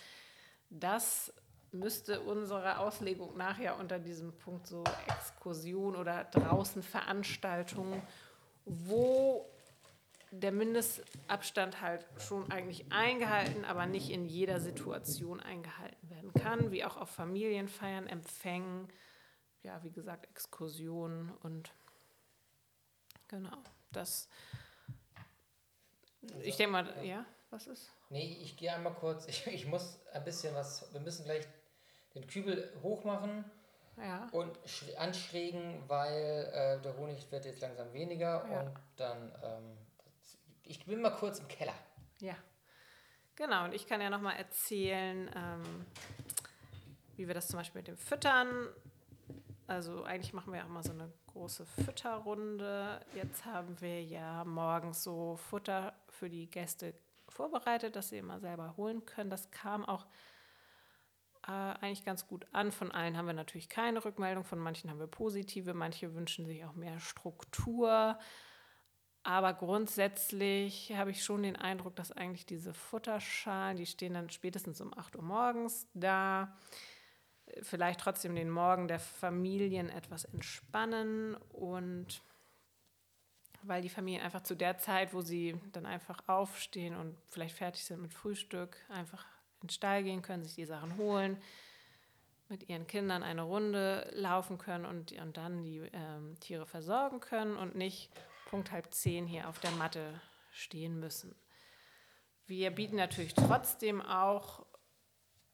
[0.70, 1.34] das
[1.76, 8.02] müsste unserer Auslegung nachher unter diesem Punkt so Exkursion oder draußen Veranstaltungen,
[8.66, 9.50] wo
[10.32, 16.84] der Mindestabstand halt schon eigentlich eingehalten, aber nicht in jeder Situation eingehalten werden kann, wie
[16.84, 18.88] auch auf Familienfeiern, Empfängen,
[19.64, 21.72] ja, wie gesagt, Exkursionen und
[23.28, 23.58] genau,
[23.92, 24.28] das,
[26.42, 27.92] ich denke mal, ja, was ist?
[28.10, 29.26] Nee, ich gehe einmal kurz.
[29.30, 30.92] Ich, ich muss ein bisschen was.
[30.94, 31.48] Wir müssen gleich
[32.16, 33.46] den Kübel hochmachen
[33.98, 38.62] Ja, und sch- anschrägen, weil äh, der Honig wird jetzt langsam weniger Ja.
[38.62, 39.32] und dann.
[39.44, 39.78] Ähm,
[40.20, 41.76] das, ich bin mal kurz im Keller.
[42.20, 42.36] ja.
[43.38, 45.86] Genau, und ich kann ja nochmal erzählen, ähm,
[47.18, 48.70] wie wir das zum Beispiel mit dem Füttern
[49.68, 53.02] Also eigentlich machen wir auch mal so eine große Fütterrunde.
[53.14, 56.94] Jetzt haben wir ja morgens so Futter für die Gäste
[57.28, 59.30] vorbereitet, dass sie immer selber holen können.
[59.30, 60.06] Das kam auch
[61.48, 62.72] äh, eigentlich ganz gut an.
[62.72, 66.66] Von allen haben wir natürlich keine Rückmeldung, von manchen haben wir positive, manche wünschen sich
[66.66, 68.18] auch mehr Struktur.
[69.24, 74.82] Aber grundsätzlich habe ich schon den Eindruck, dass eigentlich diese Futterschalen, die stehen dann spätestens
[74.82, 76.56] um 8 Uhr morgens da
[77.62, 82.22] vielleicht trotzdem den Morgen der Familien etwas entspannen und
[83.64, 87.84] weil die Familien einfach zu der Zeit, wo sie dann einfach aufstehen und vielleicht fertig
[87.84, 89.26] sind mit Frühstück, einfach
[89.62, 91.42] in den Stall gehen können, sich die Sachen holen,
[92.50, 97.58] mit ihren Kindern eine Runde laufen können und, und dann die ähm, Tiere versorgen können
[97.58, 98.12] und nicht
[98.50, 101.36] Punkt halb zehn hier auf der Matte stehen müssen.
[102.46, 104.66] Wir bieten natürlich trotzdem auch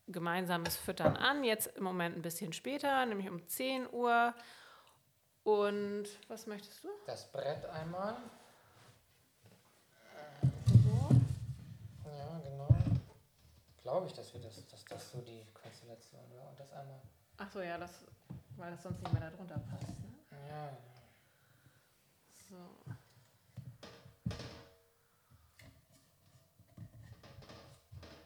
[0.07, 1.43] gemeinsames Füttern an.
[1.43, 4.33] Jetzt im Moment ein bisschen später, nämlich um 10 Uhr.
[5.43, 6.89] Und was möchtest du?
[7.07, 8.17] Das Brett einmal.
[12.05, 12.70] Ja, genau.
[13.83, 16.49] Glaube ich, dass wir das, dass das so die Konstellation war.
[16.49, 17.01] Und das einmal.
[17.37, 18.05] Ach so, ja, das,
[18.57, 19.87] weil das sonst nicht mehr darunter passt.
[19.99, 20.47] Ne?
[20.49, 20.77] Ja,
[22.49, 22.55] So.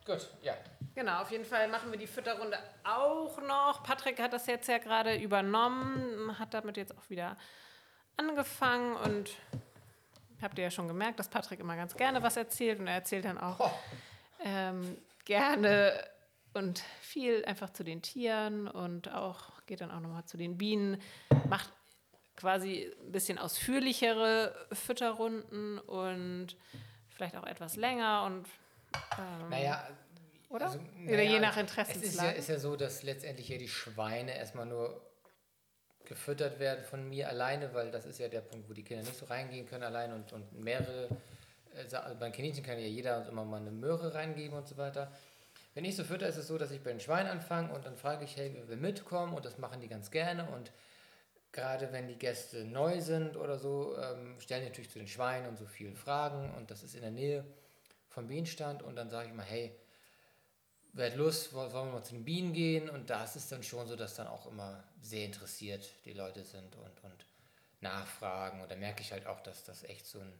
[0.05, 0.53] Gut, ja.
[0.93, 3.83] Genau, auf jeden Fall machen wir die Fütterrunde auch noch.
[3.83, 7.35] Patrick hat das jetzt ja gerade übernommen, hat damit jetzt auch wieder
[8.17, 9.31] angefangen und
[10.41, 13.25] habt ihr ja schon gemerkt, dass Patrick immer ganz gerne was erzählt und er erzählt
[13.25, 13.71] dann auch Oh.
[14.43, 15.93] ähm, gerne
[16.53, 21.01] und viel einfach zu den Tieren und auch geht dann auch nochmal zu den Bienen,
[21.49, 21.71] macht
[22.37, 26.55] quasi ein bisschen ausführlichere Fütterrunden und
[27.09, 28.45] vielleicht auch etwas länger und
[29.17, 29.87] ähm, Naja,
[30.49, 30.67] oder?
[30.67, 34.35] also, Oder je nach Es ist ja, ist ja so, dass letztendlich hier die Schweine
[34.37, 35.01] erstmal nur
[36.05, 39.17] gefüttert werden von mir alleine, weil das ist ja der Punkt, wo die Kinder nicht
[39.17, 41.09] so reingehen können allein und, und mehrere,
[41.75, 45.11] äh, beim Kaninchen kann ja jeder immer mal eine Möhre reingeben und so weiter.
[45.73, 47.97] Wenn ich so fütter, ist es so, dass ich bei den Schweinen anfange und dann
[47.97, 49.33] frage ich, hey, wer will mitkommen?
[49.33, 50.49] Und das machen die ganz gerne.
[50.51, 50.71] Und
[51.51, 55.47] gerade wenn die Gäste neu sind oder so, ähm, stellen die natürlich zu den Schweinen
[55.47, 56.53] und so viele Fragen.
[56.55, 57.43] Und das ist in der Nähe
[58.09, 58.83] vom Bienenstand.
[58.83, 59.75] Und dann sage ich mal, hey,
[60.93, 62.89] wer hat Lust, wo- wollen wir mal zu den Bienen gehen?
[62.89, 66.73] Und das ist dann schon so, dass dann auch immer sehr interessiert die Leute sind
[66.77, 67.25] und, und
[67.81, 68.61] nachfragen.
[68.61, 70.31] Und da merke ich halt auch, dass das echt so ein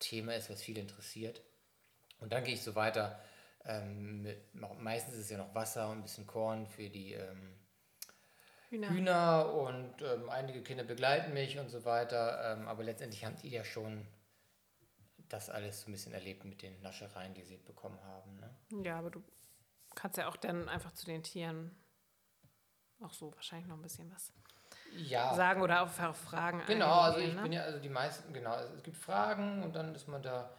[0.00, 1.42] Thema ist, was viele interessiert.
[2.18, 3.20] Und dann gehe ich so weiter.
[3.64, 7.54] Ähm, mit, meistens ist es ja noch Wasser und ein bisschen Korn für die ähm,
[8.70, 8.90] Hühner.
[8.90, 12.52] Hühner und ähm, einige Kinder begleiten mich und so weiter.
[12.52, 14.06] Ähm, aber letztendlich haben die ja schon
[15.28, 18.36] das alles so ein bisschen erlebt mit den Naschereien, die sie bekommen haben.
[18.36, 18.84] Ne?
[18.84, 19.22] Ja, aber du
[19.94, 21.76] kannst ja auch dann einfach zu den Tieren
[23.00, 24.32] auch so wahrscheinlich noch ein bisschen was
[24.96, 27.00] Ja, sagen oder auf Fragen genau.
[27.00, 27.42] Also ich ne?
[27.42, 28.56] bin ja, also die meisten, genau.
[28.76, 30.50] Es gibt Fragen und dann ist man da,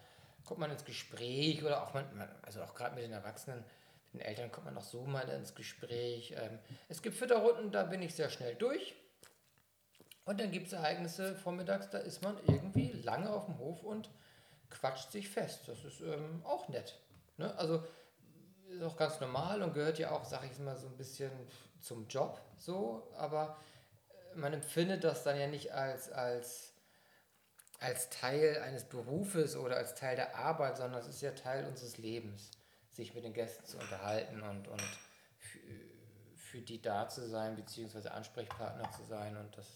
[0.45, 2.05] kommt man ins Gespräch oder auch man,
[2.41, 3.63] also auch gerade mit den Erwachsenen,
[4.11, 6.35] mit den Eltern kommt man auch so mal ins Gespräch.
[6.37, 8.95] Ähm, es gibt Fütterrunden, da bin ich sehr schnell durch.
[10.23, 14.09] Und dann gibt es Ereignisse vormittags, da ist man irgendwie lange auf dem Hof und
[14.69, 15.67] quatscht sich fest.
[15.67, 16.99] Das ist ähm, auch nett.
[17.37, 17.53] Ne?
[17.57, 17.83] Also
[18.69, 21.31] ist auch ganz normal und gehört ja auch, sag ich mal, so ein bisschen
[21.81, 23.57] zum Job so, aber
[24.35, 26.73] man empfindet das dann ja nicht als, als,
[27.79, 31.97] als Teil eines Berufes oder als Teil der Arbeit, sondern es ist ja Teil unseres
[31.97, 32.51] Lebens,
[32.91, 34.83] sich mit den Gästen zu unterhalten und, und
[35.37, 35.59] für,
[36.35, 39.67] für die da zu sein, beziehungsweise Ansprechpartner zu sein und das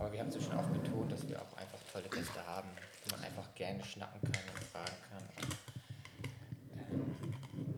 [0.00, 2.68] aber wir haben es ja schon oft betont, dass wir auch einfach tolle Gäste haben,
[3.04, 5.28] die man einfach gerne schnacken kann und fragen kann.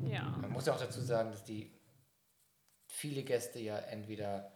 [0.06, 0.24] Ja.
[0.24, 1.72] Man muss ja auch dazu sagen, dass die
[2.86, 4.52] viele Gäste ja entweder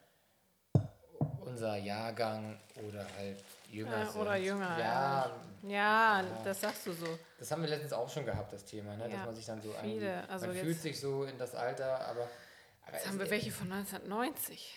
[1.47, 4.21] unser Jahrgang oder halt jünger Ja, sind.
[4.21, 5.31] oder jünger, Ja,
[5.67, 7.07] ja, das sagst du so.
[7.39, 9.05] das haben wir letztens auch schon gehabt, das Thema, ne?
[9.05, 10.29] dass Ja, man sich dann so viele.
[10.29, 12.29] Also man fühlt sich so in das Alter, aber,
[12.87, 14.75] aber Jetzt haben wir welche von 1990.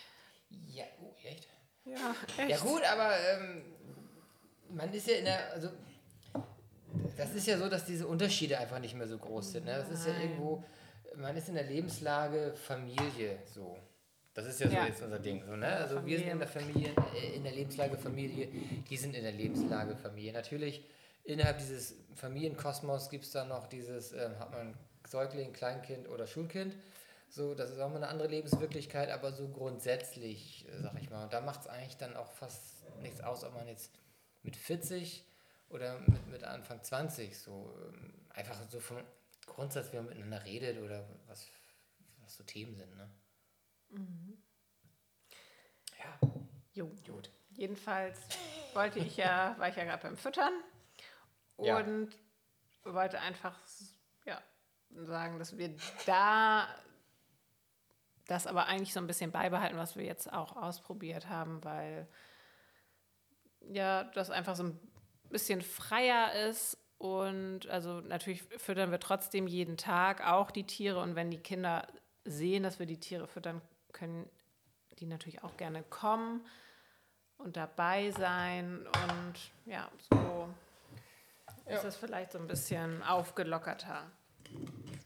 [0.68, 1.48] Ja, oh, echt?
[1.86, 2.50] Ja, echt.
[2.50, 3.64] Ja gut, aber ähm,
[4.70, 5.70] man ist ja in der, also
[7.18, 9.66] das ist ja so, dass diese Unterschiede einfach nicht mehr so groß sind.
[9.66, 9.76] Ne?
[9.78, 10.22] Das ist ja Nein.
[10.24, 10.64] irgendwo,
[11.16, 13.78] man ist in der Lebenslage Familie so.
[14.38, 14.86] Das ist ja so Ja.
[14.86, 15.44] jetzt unser Ding.
[15.44, 15.66] So, ne?
[15.68, 18.48] Also wir sind in der Familie, äh, in der Lebenslage Familie,
[18.88, 20.32] die sind in der Lebenslage Familie.
[20.32, 20.86] Natürlich,
[21.24, 24.78] innerhalb dieses Familienkosmos gibt es dann noch dieses, ähm, hat man
[25.08, 26.76] Säugling, Kleinkind oder Schulkind.
[27.30, 31.28] So, das ist auch mal eine andere Lebenswirklichkeit, aber so grundsätzlich, äh, sag ich mal,
[31.30, 33.92] da macht es eigentlich dann auch fast nichts aus, ob man jetzt
[34.44, 35.24] mit 40
[35.70, 38.98] oder mit, mit Anfang 20 so ähm, einfach so vom
[39.48, 41.48] Grundsatz, wie man miteinander redet oder was,
[42.22, 42.96] was so Themen sind.
[42.96, 43.10] Ne?
[45.98, 46.20] Ja,
[46.74, 46.92] Jo.
[47.08, 47.32] gut.
[47.52, 48.20] Jedenfalls
[48.74, 50.54] wollte ich ja, war ich ja gerade beim Füttern
[51.60, 51.78] Ja.
[51.78, 52.10] und
[52.84, 53.58] wollte einfach
[54.26, 54.42] ja,
[54.92, 55.76] sagen, dass wir
[56.06, 56.68] da
[58.28, 62.08] das aber eigentlich so ein bisschen beibehalten, was wir jetzt auch ausprobiert haben, weil
[63.62, 64.80] ja, das einfach so ein
[65.30, 71.16] bisschen freier ist und also natürlich füttern wir trotzdem jeden Tag auch die Tiere und
[71.16, 71.88] wenn die Kinder
[72.26, 73.62] sehen, dass wir die Tiere füttern,
[73.98, 74.30] können
[75.00, 76.46] die natürlich auch gerne kommen
[77.38, 79.34] und dabei sein und
[79.66, 80.48] ja, so
[81.68, 81.78] Ja.
[81.78, 84.10] ist es vielleicht so ein bisschen aufgelockerter.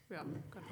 [0.09, 0.67] Ja, genau.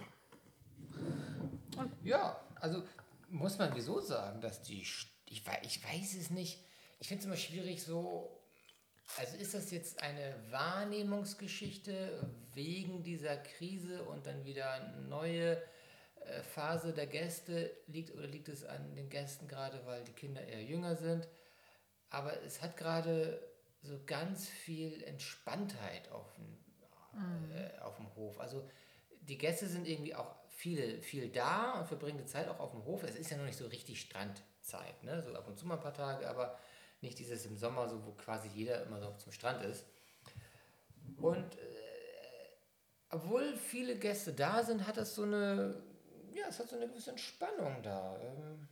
[2.04, 2.84] Ja, also
[3.30, 4.82] muss man wieso sagen, dass die.
[5.26, 6.64] Ich weiß, ich weiß es nicht.
[7.00, 8.36] Ich finde es immer schwierig, so.
[9.18, 15.62] Also ist das jetzt eine Wahrnehmungsgeschichte wegen dieser Krise und dann wieder neue
[16.44, 20.64] Phase der Gäste liegt oder liegt es an den Gästen gerade, weil die Kinder eher
[20.64, 21.28] jünger sind?
[22.10, 23.40] Aber es hat gerade
[23.82, 28.40] so ganz viel Entspanntheit auf dem, äh, auf dem Hof.
[28.40, 28.68] Also
[29.22, 32.84] die Gäste sind irgendwie auch viele, viel da und verbringen die Zeit auch auf dem
[32.86, 33.04] Hof.
[33.04, 35.22] Es ist ja noch nicht so richtig Strandzeit, ne?
[35.22, 36.58] so ab und zu mal ein paar Tage, aber
[37.02, 39.86] nicht dieses im Sommer, so wo quasi jeder immer so zum Strand ist.
[41.18, 41.70] Und äh,
[43.10, 45.82] obwohl viele Gäste da sind, hat das so eine,
[46.34, 48.16] ja, es hat so eine gewisse Entspannung da.
[48.22, 48.68] Ähm,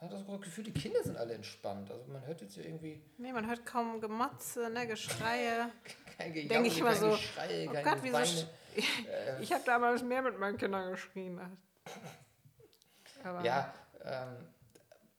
[0.00, 1.90] man hat das Gefühl, die Kinder sind alle entspannt.
[1.90, 5.70] Also man hört jetzt hier irgendwie Nee, man hört kaum Gemotze, ne, Geschreie.
[6.18, 8.46] kein Gejaule, Denk ich kein so, Geschrei, Oh Gott, wieso sch-
[9.40, 11.38] Ich habe damals mehr mit meinen Kindern geschrien.
[13.24, 13.72] Aber Ja,
[14.04, 14.36] ähm,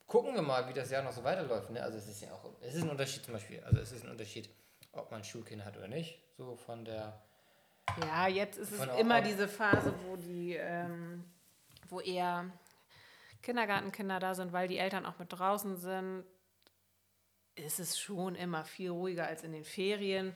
[0.07, 1.69] gucken wir mal, wie das Jahr noch so weiterläuft.
[1.69, 1.81] Ne?
[1.81, 4.11] Also es ist ja auch, es ist ein Unterschied zum Beispiel, also es ist ein
[4.11, 4.49] Unterschied,
[4.91, 6.19] ob man Schulkinder hat oder nicht.
[6.37, 7.21] So von der,
[8.01, 11.23] Ja, jetzt ist es immer diese Phase, wo die, ähm,
[11.93, 12.51] wo eher
[13.43, 16.25] Kindergartenkinder da sind, weil die Eltern auch mit draußen sind.
[17.55, 20.35] Ist es schon immer viel ruhiger als in den Ferien,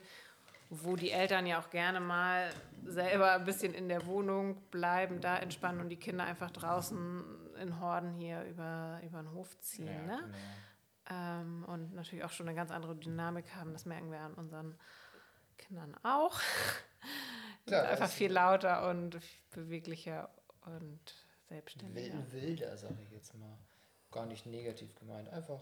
[0.70, 2.50] wo die Eltern ja auch gerne mal
[2.84, 7.24] selber ein bisschen in der Wohnung bleiben, da entspannen und die Kinder einfach draußen
[7.60, 9.86] in Horden hier über, über den Hof ziehen.
[9.86, 10.18] ja, ne?
[10.22, 10.36] genau.
[11.10, 13.72] Ähm, und natürlich auch schon eine ganz andere Dynamik haben.
[13.72, 14.78] Das merken wir an unseren
[15.56, 16.38] Kindern auch.
[17.66, 19.18] Klar, Einfach viel lauter und
[19.50, 20.30] beweglicher
[20.64, 22.14] und selbstständiger.
[22.14, 23.58] Wild, wilder, sage ich jetzt mal.
[24.10, 25.60] Gar nicht negativ gemeint, einfach,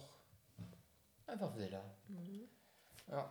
[1.27, 1.83] einfach wilder.
[2.09, 2.49] Mhm.
[3.09, 3.31] Ja,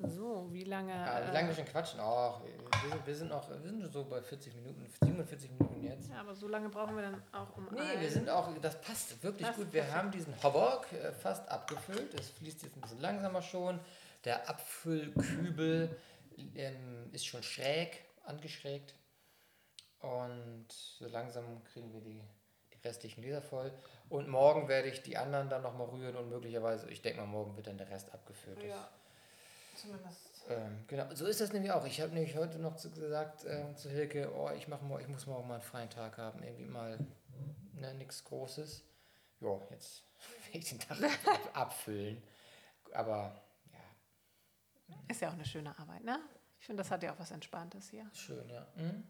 [0.00, 0.92] So, wie lange?
[0.92, 1.98] ja wie äh, lange wir schon quatschen?
[2.00, 6.08] Ach, wir, sind, wir, sind noch, wir sind so bei 40 Minuten, 47 Minuten jetzt.
[6.08, 9.20] ja, aber so lange brauchen wir dann auch um Nee, wir sind auch, das passt
[9.22, 9.72] wirklich Das gut.
[9.72, 12.14] Wir haben diesen Hobbock äh, fast abgefüllt.
[12.14, 13.80] Es fließt jetzt ein bisschen langsamer schon.
[14.24, 15.96] Der Abfüllkübel
[16.54, 18.94] ähm, ist schon schräg, angeschrägt.
[20.00, 22.22] Und so langsam kriegen wir die,
[22.72, 23.72] die restlichen Gläser voll.
[24.08, 27.56] Und morgen werde ich die anderen dann nochmal rühren und möglicherweise, ich denke mal, morgen
[27.56, 28.62] wird dann der Rest abgefüllt.
[28.62, 28.88] Ja,
[29.74, 30.44] zumindest.
[30.48, 31.84] ähm, genau, so ist das nämlich auch.
[31.84, 35.08] Ich habe nämlich heute noch zu, gesagt ähm, zu Hilke, oh, ich, mach mal, ich
[35.08, 36.98] muss morgen mal einen freien Tag haben, irgendwie mal
[37.74, 38.84] ne, nichts Großes.
[39.40, 40.04] Ja, jetzt
[40.52, 42.22] will ich den Tag ab, abfüllen.
[42.92, 43.42] Aber
[44.86, 46.20] ja, Ist ja auch eine schöne Arbeit, ne?
[46.60, 48.08] Ich finde, das hat ja auch was Entspanntes hier.
[48.14, 48.66] schön, ja.
[48.76, 49.04] Mhm.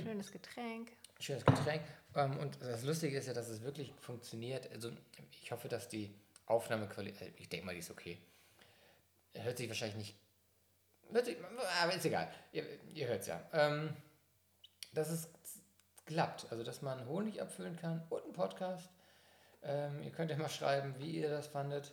[0.00, 0.92] Schönes Getränk.
[1.20, 1.82] Schönes Getränk.
[2.14, 4.70] Ähm, und das Lustige ist ja, dass es wirklich funktioniert.
[4.72, 4.90] Also
[5.42, 6.14] ich hoffe, dass die
[6.46, 8.18] Aufnahmequalität, ich denke mal, die ist okay.
[9.34, 10.16] Hört sich wahrscheinlich nicht.
[11.10, 11.36] Hört sich,
[11.82, 12.32] aber ist egal.
[12.52, 12.64] Ihr,
[12.94, 13.42] ihr hört es ja.
[13.52, 13.94] Ähm,
[14.92, 15.28] dass es
[16.06, 16.50] klappt.
[16.50, 18.90] Also, dass man Honig abfüllen kann und einen Podcast.
[19.62, 21.92] Ähm, ihr könnt ja mal schreiben, wie ihr das fandet.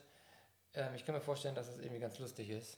[0.73, 2.77] Ähm, ich kann mir vorstellen, dass es irgendwie ganz lustig ist.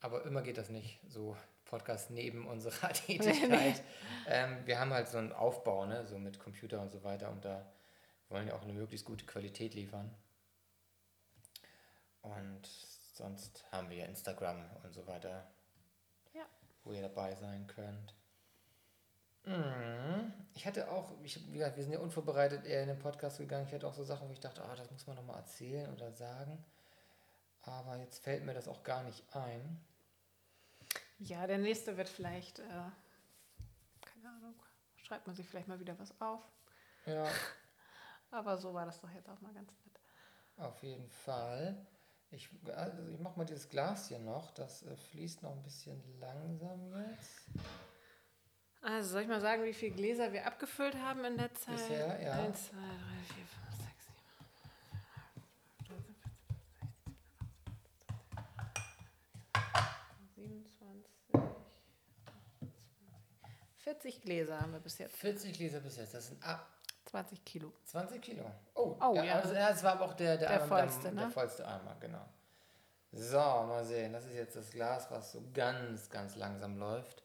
[0.00, 1.00] Aber immer geht das nicht.
[1.08, 1.36] So
[1.70, 3.82] Podcast neben unserer Tätigkeit.
[4.26, 6.04] ähm, wir haben halt so einen Aufbau, ne?
[6.06, 7.30] so mit Computer und so weiter.
[7.30, 7.64] Und da
[8.28, 10.12] wollen wir auch eine möglichst gute Qualität liefern.
[12.22, 12.66] Und
[13.14, 15.46] sonst haben wir ja Instagram und so weiter,
[16.34, 16.44] Ja.
[16.84, 18.14] wo ihr dabei sein könnt.
[19.44, 20.32] Mhm.
[20.54, 23.66] Ich hatte auch, ich, wie gesagt, wir sind ja unvorbereitet eher in den Podcast gegangen.
[23.66, 26.12] Ich hatte auch so Sachen, wo ich dachte, ah, das muss man nochmal erzählen oder
[26.12, 26.62] sagen.
[27.62, 29.80] Aber jetzt fällt mir das auch gar nicht ein.
[31.20, 32.62] Ja, der nächste wird vielleicht, äh,
[34.00, 34.54] keine Ahnung,
[34.96, 36.40] schreibt man sich vielleicht mal wieder was auf.
[37.06, 37.26] Ja,
[38.30, 40.00] Aber so war das doch jetzt auch mal ganz nett.
[40.56, 41.76] auf jeden Fall.
[42.30, 44.52] Ich, also ich mache mal dieses Glas hier noch.
[44.52, 47.46] Das äh, fließt noch ein bisschen langsam jetzt.
[48.82, 51.76] Also soll ich mal sagen, wie viele Gläser wir abgefüllt haben in der Zeit?
[51.76, 52.32] Bisher, ja.
[52.34, 53.69] Eins, zwei, drei, vier, fünf,
[63.84, 65.16] 40 Gläser haben wir bis jetzt.
[65.16, 66.14] 40 Gläser bis jetzt.
[66.14, 66.66] Das sind ab.
[67.06, 67.72] 20 Kilo.
[67.86, 68.44] 20 Kilo.
[68.74, 69.24] Oh, Oh, ja.
[69.24, 69.34] ja.
[69.36, 71.20] Also, ja, es war aber auch der, der, Der vollste, der, ne?
[71.22, 72.28] der vollste Eimer, genau.
[73.12, 74.12] So, mal sehen.
[74.12, 77.24] Das ist jetzt das Glas, was so ganz, ganz langsam läuft.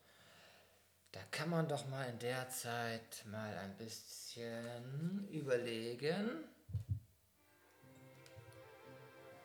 [1.11, 6.43] Da kann man doch mal in der Zeit mal ein bisschen überlegen,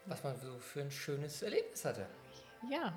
[0.07, 2.07] was man so für ein schönes Erlebnis hatte.
[2.71, 2.93] Ja.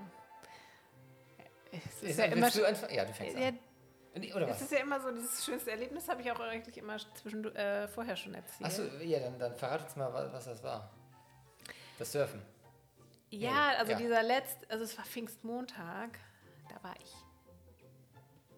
[1.72, 2.62] Es ist Willst ja immer, du?
[2.62, 3.60] Ja, du fängst ja, an.
[4.16, 4.62] Oder es was?
[4.62, 8.16] ist ja immer so, dieses schönste Erlebnis habe ich auch eigentlich immer zwischen, äh, vorher
[8.16, 8.70] schon erzählt.
[8.70, 10.92] Achso, ja, dann, dann verrat uns mal, was, das war.
[11.98, 12.42] Das Surfen.
[13.32, 13.98] Ja, also ja.
[13.98, 16.20] dieser letzte, also es war Pfingstmontag,
[16.70, 17.12] da war ich.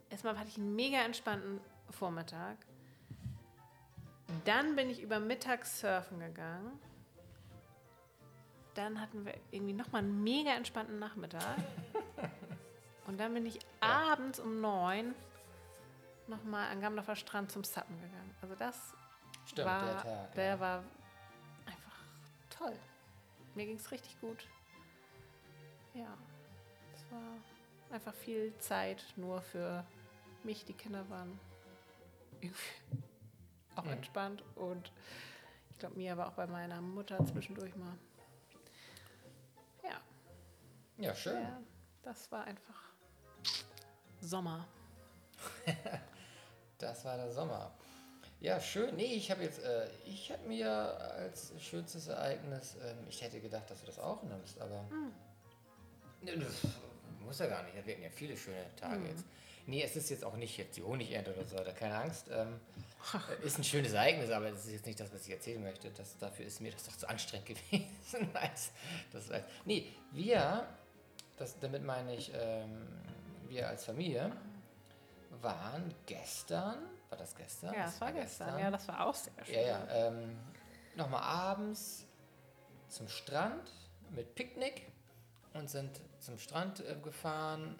[0.09, 2.57] Erstmal hatte ich einen mega entspannten Vormittag.
[4.43, 6.79] Dann bin ich über Mittag surfen gegangen.
[8.73, 11.55] Dann hatten wir irgendwie nochmal einen mega entspannten Nachmittag.
[13.07, 15.15] Und dann bin ich abends um neun
[16.27, 18.35] nochmal an Gamdorfer Strand zum Suppen gegangen.
[18.41, 18.93] Also das
[19.45, 20.33] Stimmt, war, der Tag.
[20.35, 20.59] der ja.
[20.59, 20.83] war
[21.65, 21.97] einfach
[22.49, 22.77] toll.
[23.55, 24.47] Mir ging es richtig gut.
[25.93, 26.17] Ja,
[26.93, 27.37] es war
[27.91, 29.85] einfach viel Zeit nur für
[30.43, 30.65] mich.
[30.65, 31.39] Die Kinder waren
[32.41, 33.03] irgendwie
[33.75, 34.91] auch entspannt und
[35.71, 37.97] ich glaube, Mia war auch bei meiner Mutter zwischendurch mal.
[39.83, 40.01] Ja,
[40.97, 41.41] ja, schön.
[41.41, 41.61] ja
[42.05, 42.81] das war einfach
[44.21, 44.67] Sommer.
[46.77, 47.71] Das war der Sommer.
[48.41, 48.95] Ja, schön.
[48.95, 53.69] Nee, ich habe jetzt, äh, ich habe mir als schönstes Ereignis, ähm, ich hätte gedacht,
[53.69, 54.85] dass du das auch nimmst, aber.
[56.21, 56.71] Nee, das
[57.23, 57.73] muss ja gar nicht.
[57.85, 59.25] Wir hatten ja viele schöne Tage jetzt.
[59.67, 62.29] Nee, es ist jetzt auch nicht jetzt die Honigernte oder so, da keine Angst.
[62.31, 62.59] Ähm,
[63.41, 65.89] äh, ist ein schönes Ereignis, aber das ist jetzt nicht das, was ich erzählen möchte.
[65.91, 68.29] Das, dafür ist mir das doch zu anstrengend gewesen.
[68.33, 68.71] als,
[69.11, 70.67] das, als, nee, wir,
[71.37, 72.87] das, damit meine ich, ähm,
[73.47, 74.31] wir als Familie
[75.41, 76.77] waren gestern,
[77.09, 77.73] war das gestern?
[77.73, 78.59] Ja, das war gestern.
[78.59, 79.55] Ja, das war auch sehr schön.
[79.55, 79.87] Ja, ja.
[79.89, 80.37] Ähm,
[80.95, 82.05] Nochmal abends
[82.87, 83.69] zum Strand
[84.11, 84.89] mit Picknick
[85.53, 87.77] und sind zum Strand äh, gefahren,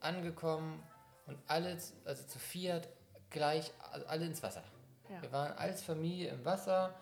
[0.00, 0.82] angekommen
[1.26, 2.88] und alle, also zu viert,
[3.30, 4.62] gleich also alle ins Wasser.
[5.10, 5.20] Ja.
[5.20, 6.94] Wir waren als Familie im Wasser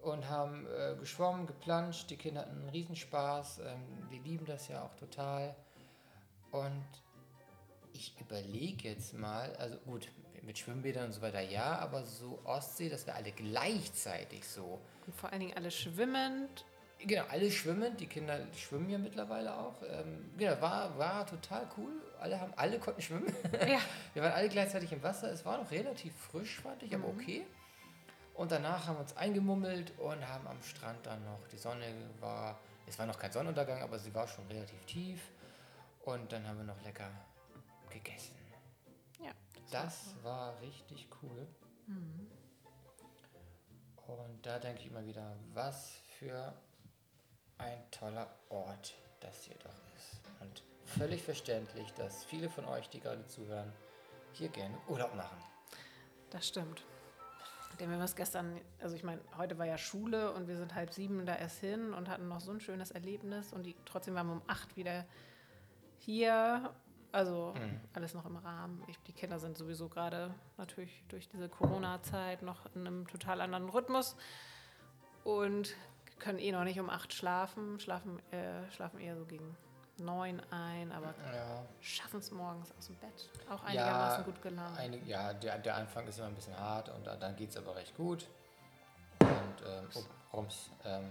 [0.00, 2.10] und haben äh, geschwommen, geplanscht.
[2.10, 3.60] Die Kinder hatten einen Riesenspaß.
[3.60, 5.54] Ähm, die lieben das ja auch total.
[6.50, 6.84] Und
[7.92, 10.08] ich überlege jetzt mal, also gut,
[10.42, 14.80] mit Schwimmbädern und so weiter ja, aber so Ostsee, dass wir alle gleichzeitig so.
[15.06, 16.64] Und vor allen Dingen alle schwimmend.
[16.98, 19.74] Genau, alle schwimmen, die Kinder schwimmen ja mittlerweile auch.
[19.88, 21.92] Ähm, genau, war, war total cool.
[22.20, 23.34] Alle, haben, alle konnten schwimmen.
[23.66, 23.80] Ja.
[24.14, 25.30] Wir waren alle gleichzeitig im Wasser.
[25.32, 27.44] Es war noch relativ frisch, fand ich, aber okay.
[28.34, 31.84] Und danach haben wir uns eingemummelt und haben am Strand dann noch, die Sonne
[32.18, 35.20] war, es war noch kein Sonnenuntergang, aber sie war schon relativ tief.
[36.04, 37.10] Und dann haben wir noch lecker
[37.92, 38.34] gegessen.
[39.20, 39.32] Ja,
[39.70, 41.46] Das war richtig cool.
[44.06, 46.52] Und da denke ich immer wieder, was für
[47.58, 50.20] ein toller Ort das hier doch ist.
[50.40, 53.72] Und völlig verständlich, dass viele von euch, die gerade zuhören,
[54.32, 55.36] hier gerne Urlaub machen.
[56.30, 56.84] Das stimmt.
[57.78, 60.74] Denn wir haben es gestern, also ich meine, heute war ja Schule und wir sind
[60.74, 64.14] halb sieben da erst hin und hatten noch so ein schönes Erlebnis und die, trotzdem
[64.14, 65.06] waren wir um acht wieder
[65.98, 66.74] hier.
[67.12, 67.54] Also
[67.92, 68.82] alles noch im Rahmen.
[68.88, 73.68] Ich, die Kinder sind sowieso gerade natürlich durch diese Corona-Zeit noch in einem total anderen
[73.68, 74.16] Rhythmus
[75.22, 75.74] und
[76.18, 79.56] können eh noch nicht um acht schlafen, schlafen, äh, schlafen eher so gegen
[79.98, 83.30] neun ein, aber Ja, schaffen es morgens aus dem Bett.
[83.50, 84.78] Auch einigermaßen gut gelaunt.
[84.78, 87.76] eine, ja der, der Anfang ist immer ein bisschen hart und dann, geht es aber
[87.76, 88.26] recht gut.
[89.20, 90.70] Und, ähm, oh, Rums.
[90.84, 91.10] Ähm,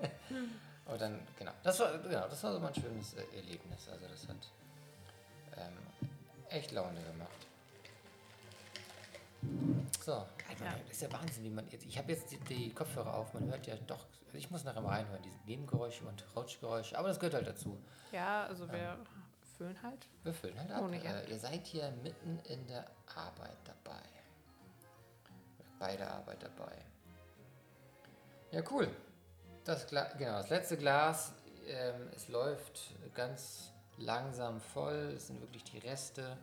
[0.86, 3.88] und dann, genau, das war, genau, das war so mein schönes äh, Erlebnis.
[3.88, 4.36] Also das hat
[5.58, 6.10] ähm,
[6.48, 7.30] echt Laune gemacht.
[10.04, 10.74] So, Alter, Ja.
[10.86, 11.84] das ist ja Wahnsinn, wie man jetzt.
[11.84, 14.06] Ich habe jetzt die, die Kopfhörer auf, man hört ja doch.
[14.26, 17.78] Also ich muss nachher mal reinhören, diese Nebengeräusche und Rauschgeräusche, aber das gehört halt dazu.
[18.12, 18.98] Ja, also wir
[19.56, 20.06] füllen halt.
[20.22, 20.82] Wir füllen halt ab.
[20.82, 21.14] Honig ab.
[21.26, 24.00] Äh, ihr seid hier mitten in der Arbeit dabei.
[25.78, 26.76] Bei der Arbeit dabei.
[28.50, 28.88] Ja, cool.
[29.64, 31.32] Das, Gla genau, das letzte Glas,
[31.66, 35.14] ähm, es läuft ganz langsam voll.
[35.16, 36.36] Es sind wirklich die Reste.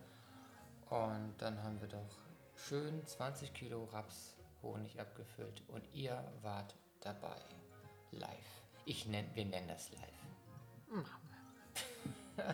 [0.89, 2.18] Und dann haben wir doch
[2.56, 5.62] schön 20 Kilo Raps Honig abgefüllt.
[5.68, 7.38] Und ihr wart dabei.
[8.12, 8.30] Live.
[8.86, 11.06] Ich nenn, wir nennen das live.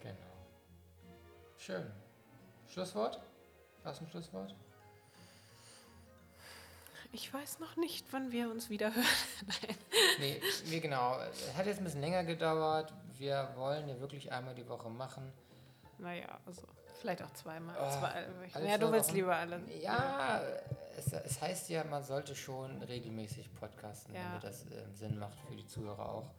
[0.00, 0.16] Genau.
[1.56, 1.90] Schön.
[2.68, 3.20] Schlusswort?
[3.84, 4.54] Hast du ein Schlusswort?
[7.12, 9.06] Ich weiß noch nicht, wann wir uns wieder hören.
[10.20, 11.18] Nee, wir genau.
[11.20, 12.92] Es hat jetzt ein bisschen länger gedauert.
[13.18, 15.32] Wir wollen ja wirklich einmal die Woche machen.
[15.98, 16.62] Naja, also
[17.00, 17.74] vielleicht auch zweimal.
[17.80, 19.16] Oh, zwei, ja, du willst Wochen?
[19.16, 19.60] lieber alle.
[19.82, 20.40] Ja,
[20.96, 24.22] es, es heißt ja, man sollte schon regelmäßig podcasten, Ja.
[24.28, 26.30] damit das ähm, Sinn macht für die Zuhörer auch.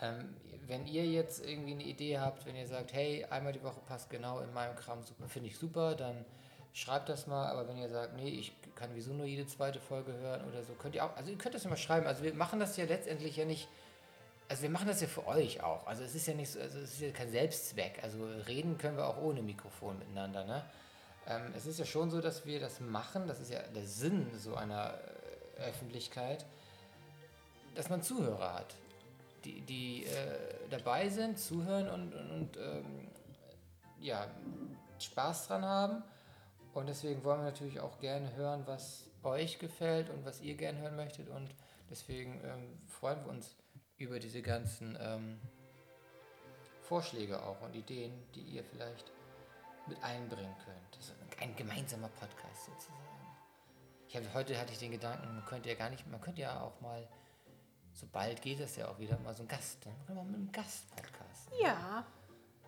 [0.00, 0.34] Ähm,
[0.66, 4.08] wenn ihr jetzt irgendwie eine Idee habt, wenn ihr sagt, hey, einmal die Woche passt
[4.08, 6.24] genau in meinem Kram finde ich super, dann
[6.72, 7.50] schreibt das mal.
[7.50, 10.72] Aber wenn ihr sagt, nee, ich kann wieso nur jede zweite Folge hören oder so,
[10.72, 12.06] könnt ihr auch, also ihr könnt das ja mal schreiben.
[12.06, 13.68] Also wir machen das ja letztendlich ja nicht,
[14.50, 15.86] also wir machen das ja für euch auch.
[15.86, 18.02] Also es ist ja nicht so, also es ist ja kein Selbstzweck.
[18.02, 20.64] Also reden können wir auch ohne Mikrofon miteinander, ne?
[21.28, 24.26] Ähm, es ist ja schon so, dass wir das machen, das ist ja der Sinn
[24.36, 24.94] so einer
[25.56, 26.44] äh, Öffentlichkeit,
[27.76, 28.74] dass man Zuhörer hat,
[29.44, 30.08] die, die äh,
[30.68, 33.08] dabei sind, zuhören und, und, und ähm,
[34.00, 34.26] ja,
[34.98, 36.02] Spaß dran haben.
[36.74, 40.80] Und deswegen wollen wir natürlich auch gerne hören, was euch gefällt und was ihr gerne
[40.80, 41.28] hören möchtet.
[41.28, 41.54] Und
[41.88, 43.59] deswegen ähm, freuen wir uns
[44.00, 45.38] über diese ganzen ähm,
[46.82, 49.12] Vorschläge auch und Ideen, die ihr vielleicht
[49.86, 50.96] mit einbringen könnt.
[50.96, 52.98] Das ist ein gemeinsamer Podcast sozusagen.
[54.08, 56.60] Ich habe, heute hatte ich den Gedanken, man könnte ja gar nicht, man könnte ja
[56.60, 57.06] auch mal,
[57.92, 60.36] sobald geht es ja auch wieder, mal so einen Gast, dann können wir mal mit
[60.36, 61.54] einem Gast podcasten.
[61.62, 62.04] Ja,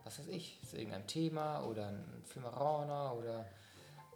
[0.04, 3.46] Was weiß ich, zu irgendeinem Thema oder ein Filmaraner oder,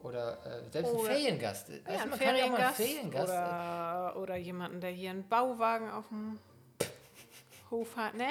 [0.02, 1.70] oder äh, selbst ein Oder- Feriengast.
[1.70, 3.30] Weißt ja ein man kann ja auch mal einen Feriengast.
[3.30, 4.12] Feriengast.
[4.12, 6.38] Oder, oder jemanden, der hier einen Bauwagen auf dem
[7.70, 8.28] Hof hat, ne?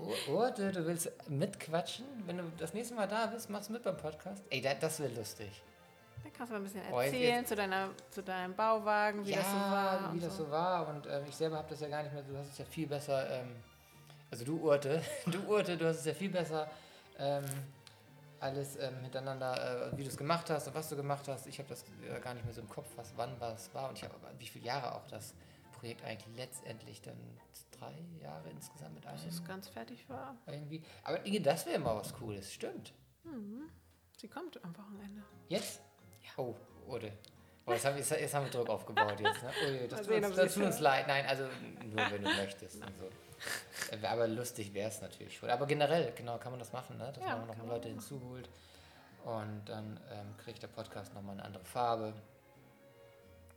[0.00, 2.04] Oh, oh, du, willst mitquatschen?
[2.26, 4.42] Wenn du das nächste Mal da bist, machst du mit beim Podcast?
[4.50, 5.62] Ey, da, das wäre lustig.
[6.22, 9.38] Da kannst du ein bisschen Oh, erzählen jetzt- zu, deiner, zu deinem Bauwagen, wie ja,
[9.38, 10.14] das so war.
[10.14, 10.50] wie das so.
[10.50, 10.88] war.
[10.88, 12.22] Und ähm, ich selber habe das ja gar nicht mehr.
[12.22, 13.30] Du hast es ja viel besser.
[13.30, 13.56] Ähm,
[14.30, 16.68] also du Urte, du Urte, du hast es ja viel besser
[17.18, 17.44] ähm,
[18.40, 21.46] alles ähm, hintereinander, äh, wie du es gemacht hast und was du gemacht hast.
[21.46, 23.88] Ich habe das äh, gar nicht mehr so im Kopf, was wann was war.
[23.88, 25.32] Und ich habe aber wie viele Jahre auch das
[25.78, 27.18] Projekt eigentlich letztendlich dann
[27.78, 30.36] drei Jahre insgesamt mit Bis einem es ganz fertig war.
[30.46, 30.82] irgendwie.
[31.04, 32.92] Aber das wäre mal was Cooles, stimmt.
[34.16, 35.22] Sie kommt am Wochenende.
[35.48, 35.80] Jetzt?
[36.36, 36.54] Oh,
[36.88, 37.12] Ode.
[37.66, 39.42] Oh, jetzt, haben, jetzt, jetzt haben wir Druck aufgebaut jetzt.
[39.42, 39.50] Ne?
[39.66, 41.06] Ui, das Mal tut, sehen, uns, ob das tut uns leid.
[41.08, 41.44] Nein, also
[41.84, 42.76] nur wenn du möchtest.
[42.76, 43.96] Und so.
[43.96, 45.50] Äh, Aber lustig wäre es natürlich schon.
[45.50, 47.12] Aber generell, genau, kann man das machen, ne?
[47.12, 48.48] dass Ja, man noch kann mal Leute hinzuholt.
[49.24, 52.14] Und dann ähm, kriegt der Podcast nochmal eine andere Farbe.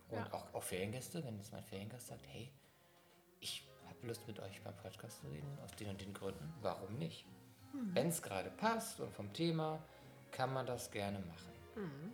[0.09, 0.33] Und Ja.
[0.33, 2.51] auch, auch Feriengäste, wenn jetzt mein Feriengast sagt, hey,
[3.39, 6.97] ich habe Lust mit euch beim Podcast zu reden, aus den und den Gründen, warum
[6.97, 7.25] nicht?
[7.71, 7.93] Hm.
[7.95, 9.83] Wenn es gerade passt und vom Thema,
[10.31, 11.53] kann man das gerne machen.
[11.75, 12.13] Hm.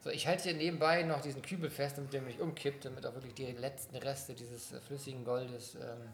[0.00, 3.14] So, ich halte hier nebenbei noch diesen Kübel fest, damit der mich umkippt, damit auch
[3.14, 6.08] wirklich die letzten Reste dieses äh, flüssigen Goldes ähm,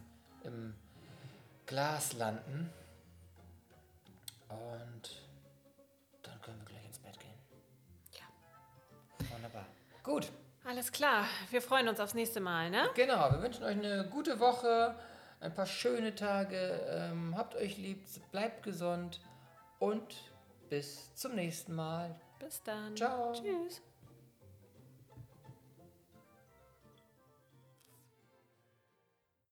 [0.45, 0.75] im
[1.67, 2.71] Glas landen.
[4.49, 5.23] Und
[6.23, 7.35] dann können wir gleich ins Bett gehen.
[8.13, 9.35] Ja.
[9.35, 9.67] Wunderbar.
[10.03, 10.31] Gut,
[10.67, 12.89] Alles klar, wir freuen uns aufs nächste Mal, ne?
[12.95, 13.31] genau.
[13.31, 14.95] Wir wünschen euch eine gute Woche,
[15.41, 16.81] ein paar schöne Tage.
[16.89, 18.03] Ähm, habt euch lieb,
[18.33, 19.21] bleibt gesund
[19.79, 20.17] und
[20.71, 22.19] bis zum nächsten Mal.
[22.39, 22.97] Bis dann.
[22.97, 23.33] Ciao.
[23.33, 23.83] Tschüss.